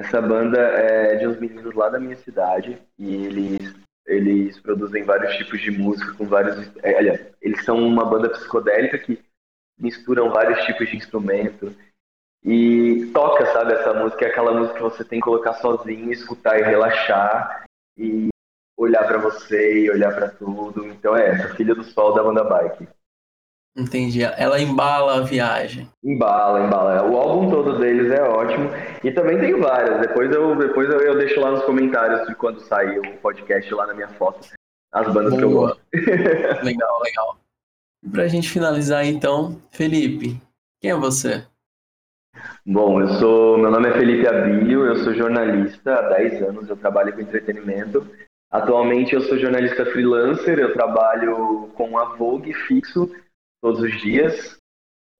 Essa 0.00 0.22
banda 0.22 0.58
é 0.58 1.16
de 1.16 1.26
uns 1.26 1.38
meninos 1.38 1.74
lá 1.74 1.90
da 1.90 2.00
minha 2.00 2.16
cidade 2.16 2.80
e 2.98 3.26
eles 3.26 3.74
eles 4.06 4.58
produzem 4.58 5.04
vários 5.04 5.36
tipos 5.36 5.60
de 5.60 5.70
música 5.70 6.14
com 6.14 6.26
vários, 6.26 6.56
é, 6.82 7.32
eles 7.40 7.64
são 7.64 7.76
uma 7.76 8.04
banda 8.04 8.30
psicodélica 8.30 8.98
que 8.98 9.22
misturam 9.78 10.30
vários 10.30 10.64
tipos 10.64 10.88
de 10.88 10.96
instrumento 10.96 11.72
e 12.42 13.10
toca, 13.12 13.46
sabe, 13.52 13.74
essa 13.74 13.92
música 13.92 14.24
é 14.24 14.28
aquela 14.28 14.52
música 14.52 14.78
que 14.78 14.82
você 14.82 15.04
tem 15.04 15.20
que 15.20 15.24
colocar 15.24 15.52
sozinho, 15.54 16.10
escutar 16.10 16.58
e 16.58 16.62
relaxar 16.62 17.64
e 17.96 18.30
olhar 18.76 19.06
para 19.06 19.18
você 19.18 19.84
e 19.84 19.90
olhar 19.90 20.12
para 20.14 20.30
tudo. 20.30 20.86
Então 20.86 21.14
é 21.14 21.28
essa, 21.28 21.54
Filha 21.54 21.74
do 21.74 21.84
Sol 21.84 22.14
da 22.14 22.22
banda 22.22 22.42
Bike. 22.42 22.88
Entendi. 23.76 24.22
Ela 24.22 24.60
embala 24.60 25.18
a 25.18 25.20
viagem. 25.20 25.88
Embala, 26.02 26.66
embala. 26.66 27.08
O 27.08 27.16
álbum 27.16 27.50
todo 27.50 27.78
deles 27.78 28.10
é 28.10 28.22
ótimo. 28.22 28.68
E 29.04 29.12
também 29.12 29.38
tem 29.38 29.58
várias. 29.58 30.00
Depois 30.00 30.30
eu, 30.32 30.56
depois 30.56 30.88
eu, 30.90 31.00
eu 31.00 31.18
deixo 31.18 31.40
lá 31.40 31.52
nos 31.52 31.64
comentários 31.64 32.26
de 32.26 32.34
quando 32.34 32.60
sair 32.60 32.98
o 32.98 33.16
podcast 33.18 33.72
lá 33.72 33.86
na 33.86 33.94
minha 33.94 34.08
foto. 34.08 34.48
As 34.92 35.12
bandas 35.12 35.34
Boa. 35.34 35.38
que 35.38 35.44
eu 35.44 35.50
gosto. 35.50 35.80
legal, 36.64 37.00
legal. 37.02 37.38
E 38.02 38.08
pra 38.08 38.26
gente 38.26 38.50
finalizar 38.50 39.04
então, 39.06 39.60
Felipe, 39.70 40.40
quem 40.80 40.90
é 40.90 40.96
você? 40.96 41.44
Bom, 42.66 43.00
eu 43.00 43.08
sou. 43.18 43.58
Meu 43.58 43.70
nome 43.70 43.88
é 43.88 43.92
Felipe 43.92 44.26
Abílio, 44.26 44.86
eu 44.86 44.96
sou 44.96 45.14
jornalista 45.14 45.94
há 45.94 46.08
10 46.16 46.42
anos, 46.42 46.68
eu 46.68 46.76
trabalho 46.76 47.12
com 47.12 47.20
entretenimento. 47.20 48.06
Atualmente 48.50 49.14
eu 49.14 49.20
sou 49.20 49.38
jornalista 49.38 49.86
freelancer, 49.86 50.58
eu 50.58 50.72
trabalho 50.72 51.70
com 51.74 51.96
a 51.96 52.16
Vogue 52.16 52.52
fixo 52.52 53.08
todos 53.60 53.80
os 53.80 54.00
dias, 54.00 54.58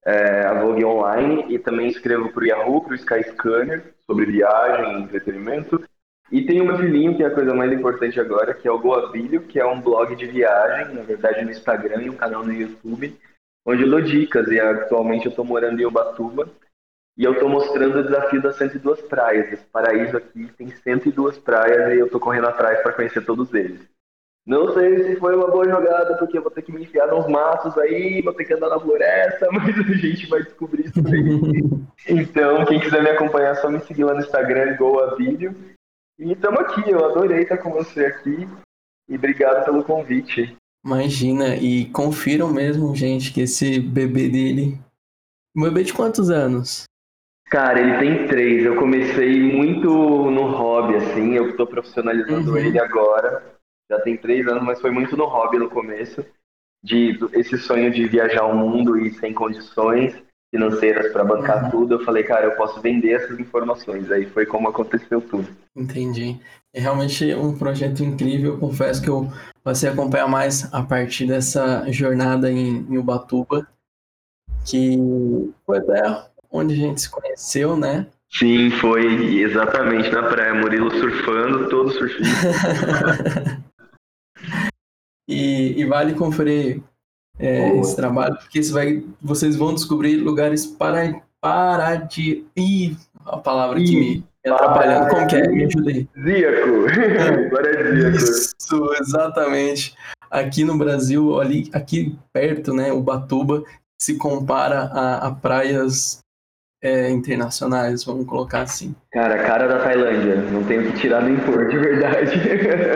é, 0.05 0.45
a 0.45 0.61
Vogue 0.61 0.83
Online, 0.85 1.45
e 1.53 1.59
também 1.59 1.87
escrevo 1.87 2.31
para 2.31 2.43
o 2.43 2.47
Yahoo, 2.47 2.81
para 2.81 2.93
o 2.93 2.95
Skyscanner, 2.95 3.93
sobre 4.05 4.25
viagem 4.25 5.03
entretenimento. 5.03 5.83
E 6.31 6.45
tem 6.45 6.61
o 6.61 6.65
meu 6.65 6.77
filhinho, 6.77 7.15
que 7.15 7.23
é 7.23 7.27
a 7.27 7.33
coisa 7.35 7.53
mais 7.53 7.71
importante 7.71 8.19
agora, 8.19 8.53
que 8.53 8.67
é 8.67 8.71
o 8.71 8.79
Goabilho, 8.79 9.41
que 9.41 9.59
é 9.59 9.65
um 9.65 9.81
blog 9.81 10.15
de 10.15 10.27
viagem, 10.27 10.95
na 10.95 11.01
verdade 11.01 11.43
no 11.43 11.51
Instagram 11.51 12.03
e 12.03 12.09
um 12.09 12.15
canal 12.15 12.43
no 12.43 12.53
YouTube, 12.53 13.17
onde 13.65 13.83
eu 13.83 13.89
dou 13.89 14.01
dicas. 14.01 14.47
E 14.47 14.59
atualmente 14.59 15.25
eu 15.25 15.31
estou 15.31 15.43
morando 15.43 15.81
em 15.81 15.85
Ubatuba, 15.85 16.49
e 17.17 17.23
eu 17.23 17.33
estou 17.33 17.49
mostrando 17.49 17.99
o 17.99 18.03
desafio 18.03 18.41
das 18.41 18.55
102 18.55 19.01
praias. 19.01 19.51
Esse 19.51 19.65
paraíso 19.65 20.17
aqui 20.17 20.47
tem 20.57 20.71
102 20.71 21.37
praias 21.37 21.93
e 21.93 21.99
eu 21.99 22.05
estou 22.05 22.19
correndo 22.19 22.47
atrás 22.47 22.81
para 22.81 22.93
conhecer 22.93 23.25
todos 23.25 23.53
eles. 23.53 23.87
Não 24.45 24.73
sei 24.73 25.03
se 25.03 25.15
foi 25.17 25.35
uma 25.35 25.47
boa 25.47 25.65
jogada, 25.65 26.17
porque 26.17 26.37
eu 26.37 26.41
vou 26.41 26.49
ter 26.49 26.63
que 26.63 26.71
me 26.71 26.81
enfiar 26.81 27.07
nos 27.07 27.27
matos 27.27 27.77
aí, 27.77 28.21
vou 28.21 28.33
ter 28.33 28.45
que 28.45 28.53
andar 28.53 28.69
na 28.69 28.79
floresta, 28.79 29.47
mas 29.53 29.77
a 29.77 29.93
gente 29.93 30.27
vai 30.27 30.41
descobrir 30.41 30.87
isso 30.87 30.99
aí. 30.99 32.19
então, 32.19 32.65
quem 32.65 32.79
quiser 32.79 33.03
me 33.03 33.09
acompanhar, 33.09 33.51
é 33.51 33.55
só 33.55 33.69
me 33.69 33.79
seguir 33.81 34.03
lá 34.03 34.13
no 34.13 34.21
Instagram, 34.21 34.75
GoAVídeo. 34.77 35.55
E 36.17 36.31
estamos 36.31 36.59
aqui, 36.59 36.89
eu 36.89 37.05
adorei 37.05 37.43
estar 37.43 37.57
com 37.57 37.71
você 37.71 38.05
aqui. 38.05 38.47
E 39.07 39.15
obrigado 39.15 39.65
pelo 39.65 39.83
convite. 39.83 40.55
Imagina, 40.83 41.55
e 41.55 41.85
confiram 41.91 42.51
mesmo, 42.51 42.95
gente, 42.95 43.31
que 43.31 43.41
esse 43.41 43.79
bebê 43.79 44.27
dele. 44.27 44.79
Um 45.55 45.63
bebê 45.63 45.83
de 45.83 45.93
quantos 45.93 46.31
anos? 46.31 46.85
Cara, 47.47 47.79
ele 47.79 47.99
tem 47.99 48.27
três. 48.27 48.65
Eu 48.65 48.75
comecei 48.77 49.39
muito 49.39 49.89
no 50.31 50.47
hobby, 50.47 50.95
assim. 50.95 51.33
Eu 51.33 51.49
estou 51.49 51.67
profissionalizando 51.67 52.51
uhum. 52.51 52.57
ele 52.57 52.79
agora 52.79 53.60
já 53.91 53.99
tem 53.99 54.15
três 54.15 54.47
anos, 54.47 54.63
mas 54.63 54.79
foi 54.79 54.89
muito 54.89 55.17
no 55.17 55.25
hobby 55.25 55.59
no 55.59 55.69
começo, 55.69 56.25
de 56.81 57.19
esse 57.33 57.57
sonho 57.57 57.91
de 57.91 58.07
viajar 58.07 58.45
o 58.45 58.55
mundo 58.55 58.97
e 58.97 59.13
sem 59.15 59.33
condições 59.33 60.15
financeiras 60.49 61.11
para 61.11 61.23
bancar 61.23 61.65
uhum. 61.65 61.71
tudo, 61.71 61.95
eu 61.95 62.05
falei, 62.05 62.23
cara, 62.23 62.45
eu 62.45 62.55
posso 62.55 62.81
vender 62.81 63.11
essas 63.11 63.39
informações. 63.39 64.11
Aí 64.11 64.25
foi 64.25 64.45
como 64.45 64.67
aconteceu 64.67 65.21
tudo. 65.21 65.47
Entendi. 65.75 66.39
É 66.73 66.79
realmente 66.79 67.33
um 67.35 67.57
projeto 67.57 68.03
incrível. 68.03 68.57
Confesso 68.57 69.01
que 69.01 69.09
eu 69.09 69.31
passei 69.63 69.89
a 69.89 69.93
acompanhar 69.93 70.27
mais 70.27 70.73
a 70.73 70.83
partir 70.83 71.25
dessa 71.25 71.89
jornada 71.91 72.51
em, 72.51 72.85
em 72.89 72.97
Ubatuba, 72.97 73.65
que 74.65 74.97
foi 75.65 75.77
até 75.77 76.25
onde 76.51 76.73
a 76.73 76.77
gente 76.77 77.01
se 77.01 77.09
conheceu, 77.09 77.77
né? 77.77 78.07
Sim, 78.29 78.69
foi 78.71 79.39
exatamente 79.39 80.09
na 80.09 80.23
praia. 80.23 80.53
Murilo 80.53 80.91
surfando, 80.91 81.69
todo 81.69 81.91
surfista. 81.91 83.61
E, 85.31 85.79
e 85.79 85.85
vale 85.85 86.13
conferir 86.13 86.81
é, 87.39 87.77
esse 87.77 87.95
trabalho, 87.95 88.35
porque 88.35 88.61
vai, 88.63 89.03
vocês 89.21 89.55
vão 89.55 89.73
descobrir 89.73 90.17
lugares 90.17 90.65
para, 90.65 91.21
para 91.39 91.95
de. 91.95 92.45
Ih, 92.55 92.97
a 93.25 93.37
palavra 93.37 93.79
que 93.79 94.23
me 94.45 94.51
atrapalhando. 94.51 95.09
Como 95.09 95.27
que 95.27 95.35
é? 95.35 95.47
Me 95.47 95.65
ajudei. 95.65 96.09
Zíaco. 96.21 97.49
Paradisíaco. 97.55 98.17
Isso, 98.17 98.93
exatamente. 98.99 99.95
Aqui 100.29 100.63
no 100.63 100.77
Brasil, 100.77 101.39
ali, 101.39 101.69
aqui 101.73 102.17
perto, 102.31 102.73
né, 102.73 102.91
Ubatuba, 102.91 103.63
se 103.99 104.15
compara 104.15 104.83
a, 104.83 105.27
a 105.27 105.31
praias 105.31 106.21
é, 106.81 107.09
internacionais, 107.09 108.03
vamos 108.03 108.25
colocar 108.25 108.61
assim. 108.61 108.95
Cara, 109.11 109.37
cara 109.43 109.67
da 109.67 109.79
Tailândia, 109.79 110.35
não 110.37 110.63
tenho 110.63 110.91
que 110.91 110.99
tirar 110.99 111.21
nem 111.21 111.37
pôr, 111.39 111.67
de 111.67 111.77
verdade. 111.77 112.31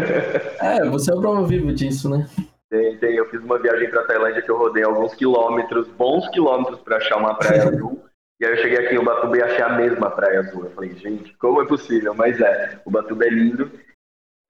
é, 0.60 0.90
você 0.90 1.12
é 1.12 1.16
o 1.16 1.22
prova 1.22 1.46
vivo 1.46 1.72
disso, 1.72 2.10
né? 2.10 2.28
Tem, 2.70 2.98
tem. 2.98 3.16
Eu 3.16 3.30
fiz 3.30 3.42
uma 3.42 3.60
viagem 3.60 3.90
pra 3.90 4.04
Tailândia 4.04 4.42
que 4.42 4.50
eu 4.50 4.58
rodei 4.58 4.84
alguns 4.84 5.14
quilômetros, 5.14 5.88
bons 5.90 6.28
quilômetros, 6.30 6.80
para 6.80 6.98
achar 6.98 7.18
uma 7.18 7.36
praia 7.36 7.70
azul. 7.70 8.04
E 8.40 8.46
aí 8.46 8.52
eu 8.52 8.58
cheguei 8.58 8.80
aqui 8.80 8.96
em 8.96 8.98
Ubatuba 8.98 9.38
e 9.38 9.44
achei 9.44 9.62
a 9.62 9.78
mesma 9.78 10.10
praia 10.10 10.40
azul. 10.40 10.66
Eu 10.66 10.72
falei, 10.72 10.94
gente, 10.96 11.34
como 11.38 11.62
é 11.62 11.66
possível? 11.66 12.14
Mas 12.14 12.42
é, 12.42 12.82
Ubatuba 12.86 13.26
é 13.26 13.30
lindo. 13.30 13.72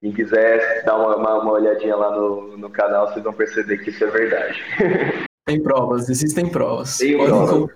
Quem 0.02 0.12
quiser 0.12 0.84
dar 0.84 0.96
uma, 0.96 1.16
uma, 1.16 1.42
uma 1.42 1.52
olhadinha 1.52 1.94
lá 1.94 2.10
no, 2.16 2.56
no 2.56 2.70
canal, 2.70 3.08
vocês 3.08 3.22
vão 3.22 3.32
perceber 3.32 3.78
que 3.78 3.90
isso 3.90 4.04
é 4.04 4.08
verdade. 4.08 4.60
Tem 5.46 5.62
provas, 5.62 6.08
existem 6.08 6.50
provas. 6.50 6.98
Tem 6.98 7.16
provas. 7.16 7.70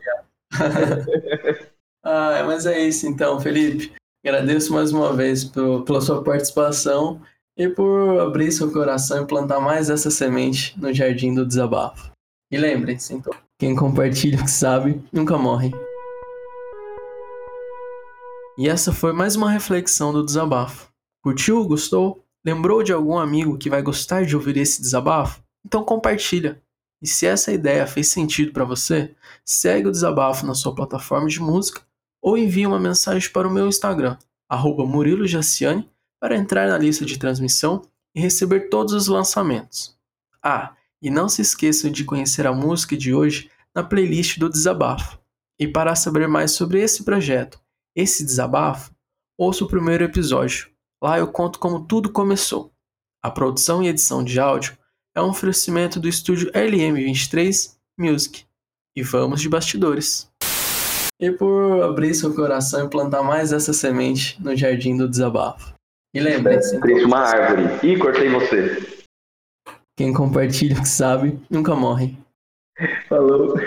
ah, 2.05 2.43
mas 2.47 2.67
é 2.67 2.81
isso 2.81 3.07
então, 3.07 3.41
Felipe. 3.41 3.93
Agradeço 4.25 4.73
mais 4.73 4.93
uma 4.93 5.15
vez 5.15 5.45
pela 5.45 6.01
sua 6.01 6.23
participação 6.23 7.21
e 7.57 7.69
por 7.69 8.21
abrir 8.21 8.53
seu 8.53 8.71
coração 8.73 9.23
e 9.23 9.27
plantar 9.27 9.61
mais 9.61 9.91
essa 9.91 10.11
semente 10.11 10.79
no 10.79 10.93
jardim 10.93 11.35
do 11.35 11.47
desabafo. 11.47 12.11
E 12.51 12.57
lembrem-se, 12.57 13.15
então, 13.15 13.33
quem 13.59 13.75
compartilha 13.77 14.39
o 14.39 14.45
que 14.45 14.51
sabe 14.51 15.03
nunca 15.13 15.39
morre. 15.39 15.71
E 18.59 18.69
essa 18.69 18.93
foi 18.93 19.13
mais 19.13 19.37
uma 19.37 19.51
reflexão 19.51 20.13
do 20.13 20.25
desabafo. 20.25 20.91
Curtiu? 21.23 21.67
Gostou? 21.67 22.25
Lembrou 22.45 22.83
de 22.83 22.93
algum 22.93 23.19
amigo 23.19 23.57
que 23.57 23.71
vai 23.71 23.83
gostar 23.83 24.25
de 24.25 24.35
ouvir 24.35 24.57
esse 24.57 24.83
desabafo? 24.83 25.43
Então 25.65 25.85
compartilha. 25.85 26.61
E 27.03 27.07
se 27.07 27.27
essa 27.27 27.53
ideia 27.53 27.87
fez 27.87 28.09
sentido 28.09 28.53
para 28.53 28.65
você, 28.65 29.15
segue 29.45 29.89
o 29.89 29.93
desabafo 29.93 30.47
na 30.47 30.55
sua 30.55 30.75
plataforma 30.75 31.29
de 31.29 31.41
música 31.41 31.81
ou 32.21 32.37
envie 32.37 32.67
uma 32.67 32.79
mensagem 32.79 33.31
para 33.31 33.49
o 33.49 33.51
meu 33.51 33.67
Instagram, 33.67 34.19
Murilo 34.87 35.27
Jaciani, 35.27 35.89
para 36.21 36.37
entrar 36.37 36.69
na 36.69 36.77
lista 36.77 37.05
de 37.05 37.19
transmissão 37.19 37.83
e 38.15 38.21
receber 38.21 38.69
todos 38.69 38.93
os 38.93 39.09
lançamentos. 39.09 39.97
Ah, 40.43 40.75
e 41.01 41.11
não 41.11 41.29
se 41.29 41.41
esqueçam 41.41 41.91
de 41.91 42.05
conhecer 42.05 42.47
a 42.47 42.53
música 42.53 42.97
de 42.97 43.15
hoje 43.15 43.51
na 43.75 43.83
playlist 43.83 44.39
do 44.39 44.51
Desabafo. 44.51 45.19
E 45.59 45.67
para 45.67 45.95
saber 45.95 46.29
mais 46.29 46.53
sobre 46.53 46.81
esse 46.81 47.05
projeto, 47.05 47.61
esse 47.95 48.25
desabafo, 48.25 48.93
ouça 49.39 49.65
o 49.65 49.69
primeiro 49.69 50.05
episódio. 50.05 50.71
Lá 51.03 51.19
eu 51.19 51.29
conto 51.29 51.59
como 51.59 51.87
tudo 51.87 52.13
começou. 52.13 52.73
A 53.23 53.31
produção 53.31 53.83
e 53.83 53.89
edição 53.89 54.25
de 54.25 54.39
áudio 54.41 54.77
é 55.21 55.23
um 55.23 55.29
oferecimento 55.29 56.01
do 56.01 56.09
estúdio 56.09 56.51
LM23 56.53 57.77
Music. 57.99 58.47
E 58.97 59.03
vamos 59.03 59.43
de 59.43 59.49
bastidores. 59.49 60.29
E 61.21 61.31
por 61.31 61.83
abrir 61.83 62.15
seu 62.15 62.35
coração 62.35 62.87
e 62.87 62.91
plantar 62.91 63.23
mais 63.23 63.53
essa 63.53 63.75
semente 63.75 64.43
no 64.43 64.57
jardim 64.57 64.97
do 64.97 65.09
desabafo. 65.09 65.75
E 66.15 66.21
lembre-se. 66.21 66.81
Cresce 66.81 67.05
uma 67.05 67.19
árvore. 67.19 67.87
Ih, 67.87 67.99
cortei 67.99 68.31
você. 68.31 69.05
Quem 69.97 70.15
compartilha 70.15 70.77
o 70.77 70.81
que 70.81 70.89
sabe 70.89 71.39
nunca 71.51 71.77
morre. 71.77 72.17
Falou. 73.07 73.55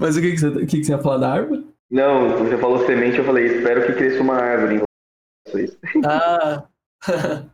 Mas 0.00 0.16
o 0.16 0.20
que, 0.20 0.30
que, 0.30 0.38
você, 0.38 0.48
o 0.48 0.66
que, 0.66 0.78
que 0.78 0.84
você 0.84 0.92
ia 0.92 0.98
falar 0.98 1.18
da 1.18 1.32
árvore? 1.32 1.66
Não, 1.90 2.38
você 2.38 2.56
falou 2.56 2.86
semente, 2.86 3.18
eu 3.18 3.24
falei, 3.24 3.46
espero 3.46 3.84
que 3.84 3.94
cresça 3.94 4.22
uma 4.22 4.36
árvore. 4.36 4.82
Ah! 6.04 6.62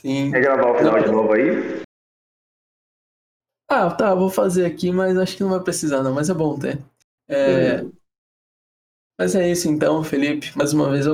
Sim. 0.00 0.30
Quer 0.32 0.40
gravar 0.40 0.70
o 0.70 0.78
final 0.78 1.00
de 1.00 1.10
novo 1.10 1.32
aí? 1.32 1.80
Ah, 3.68 3.90
tá, 3.90 4.14
vou 4.14 4.28
fazer 4.28 4.66
aqui, 4.66 4.90
mas 4.90 5.16
acho 5.16 5.36
que 5.36 5.42
não 5.42 5.50
vai 5.50 5.60
precisar 5.60 6.02
não, 6.02 6.12
mas 6.12 6.28
é 6.28 6.34
bom 6.34 6.58
ter. 6.58 6.78
É, 7.28 7.84
Mas 9.16 9.36
é 9.36 9.48
isso 9.48 9.68
então, 9.68 10.02
Felipe. 10.02 10.50
Mais 10.56 10.72
uma 10.72 10.90
vez, 10.90 11.06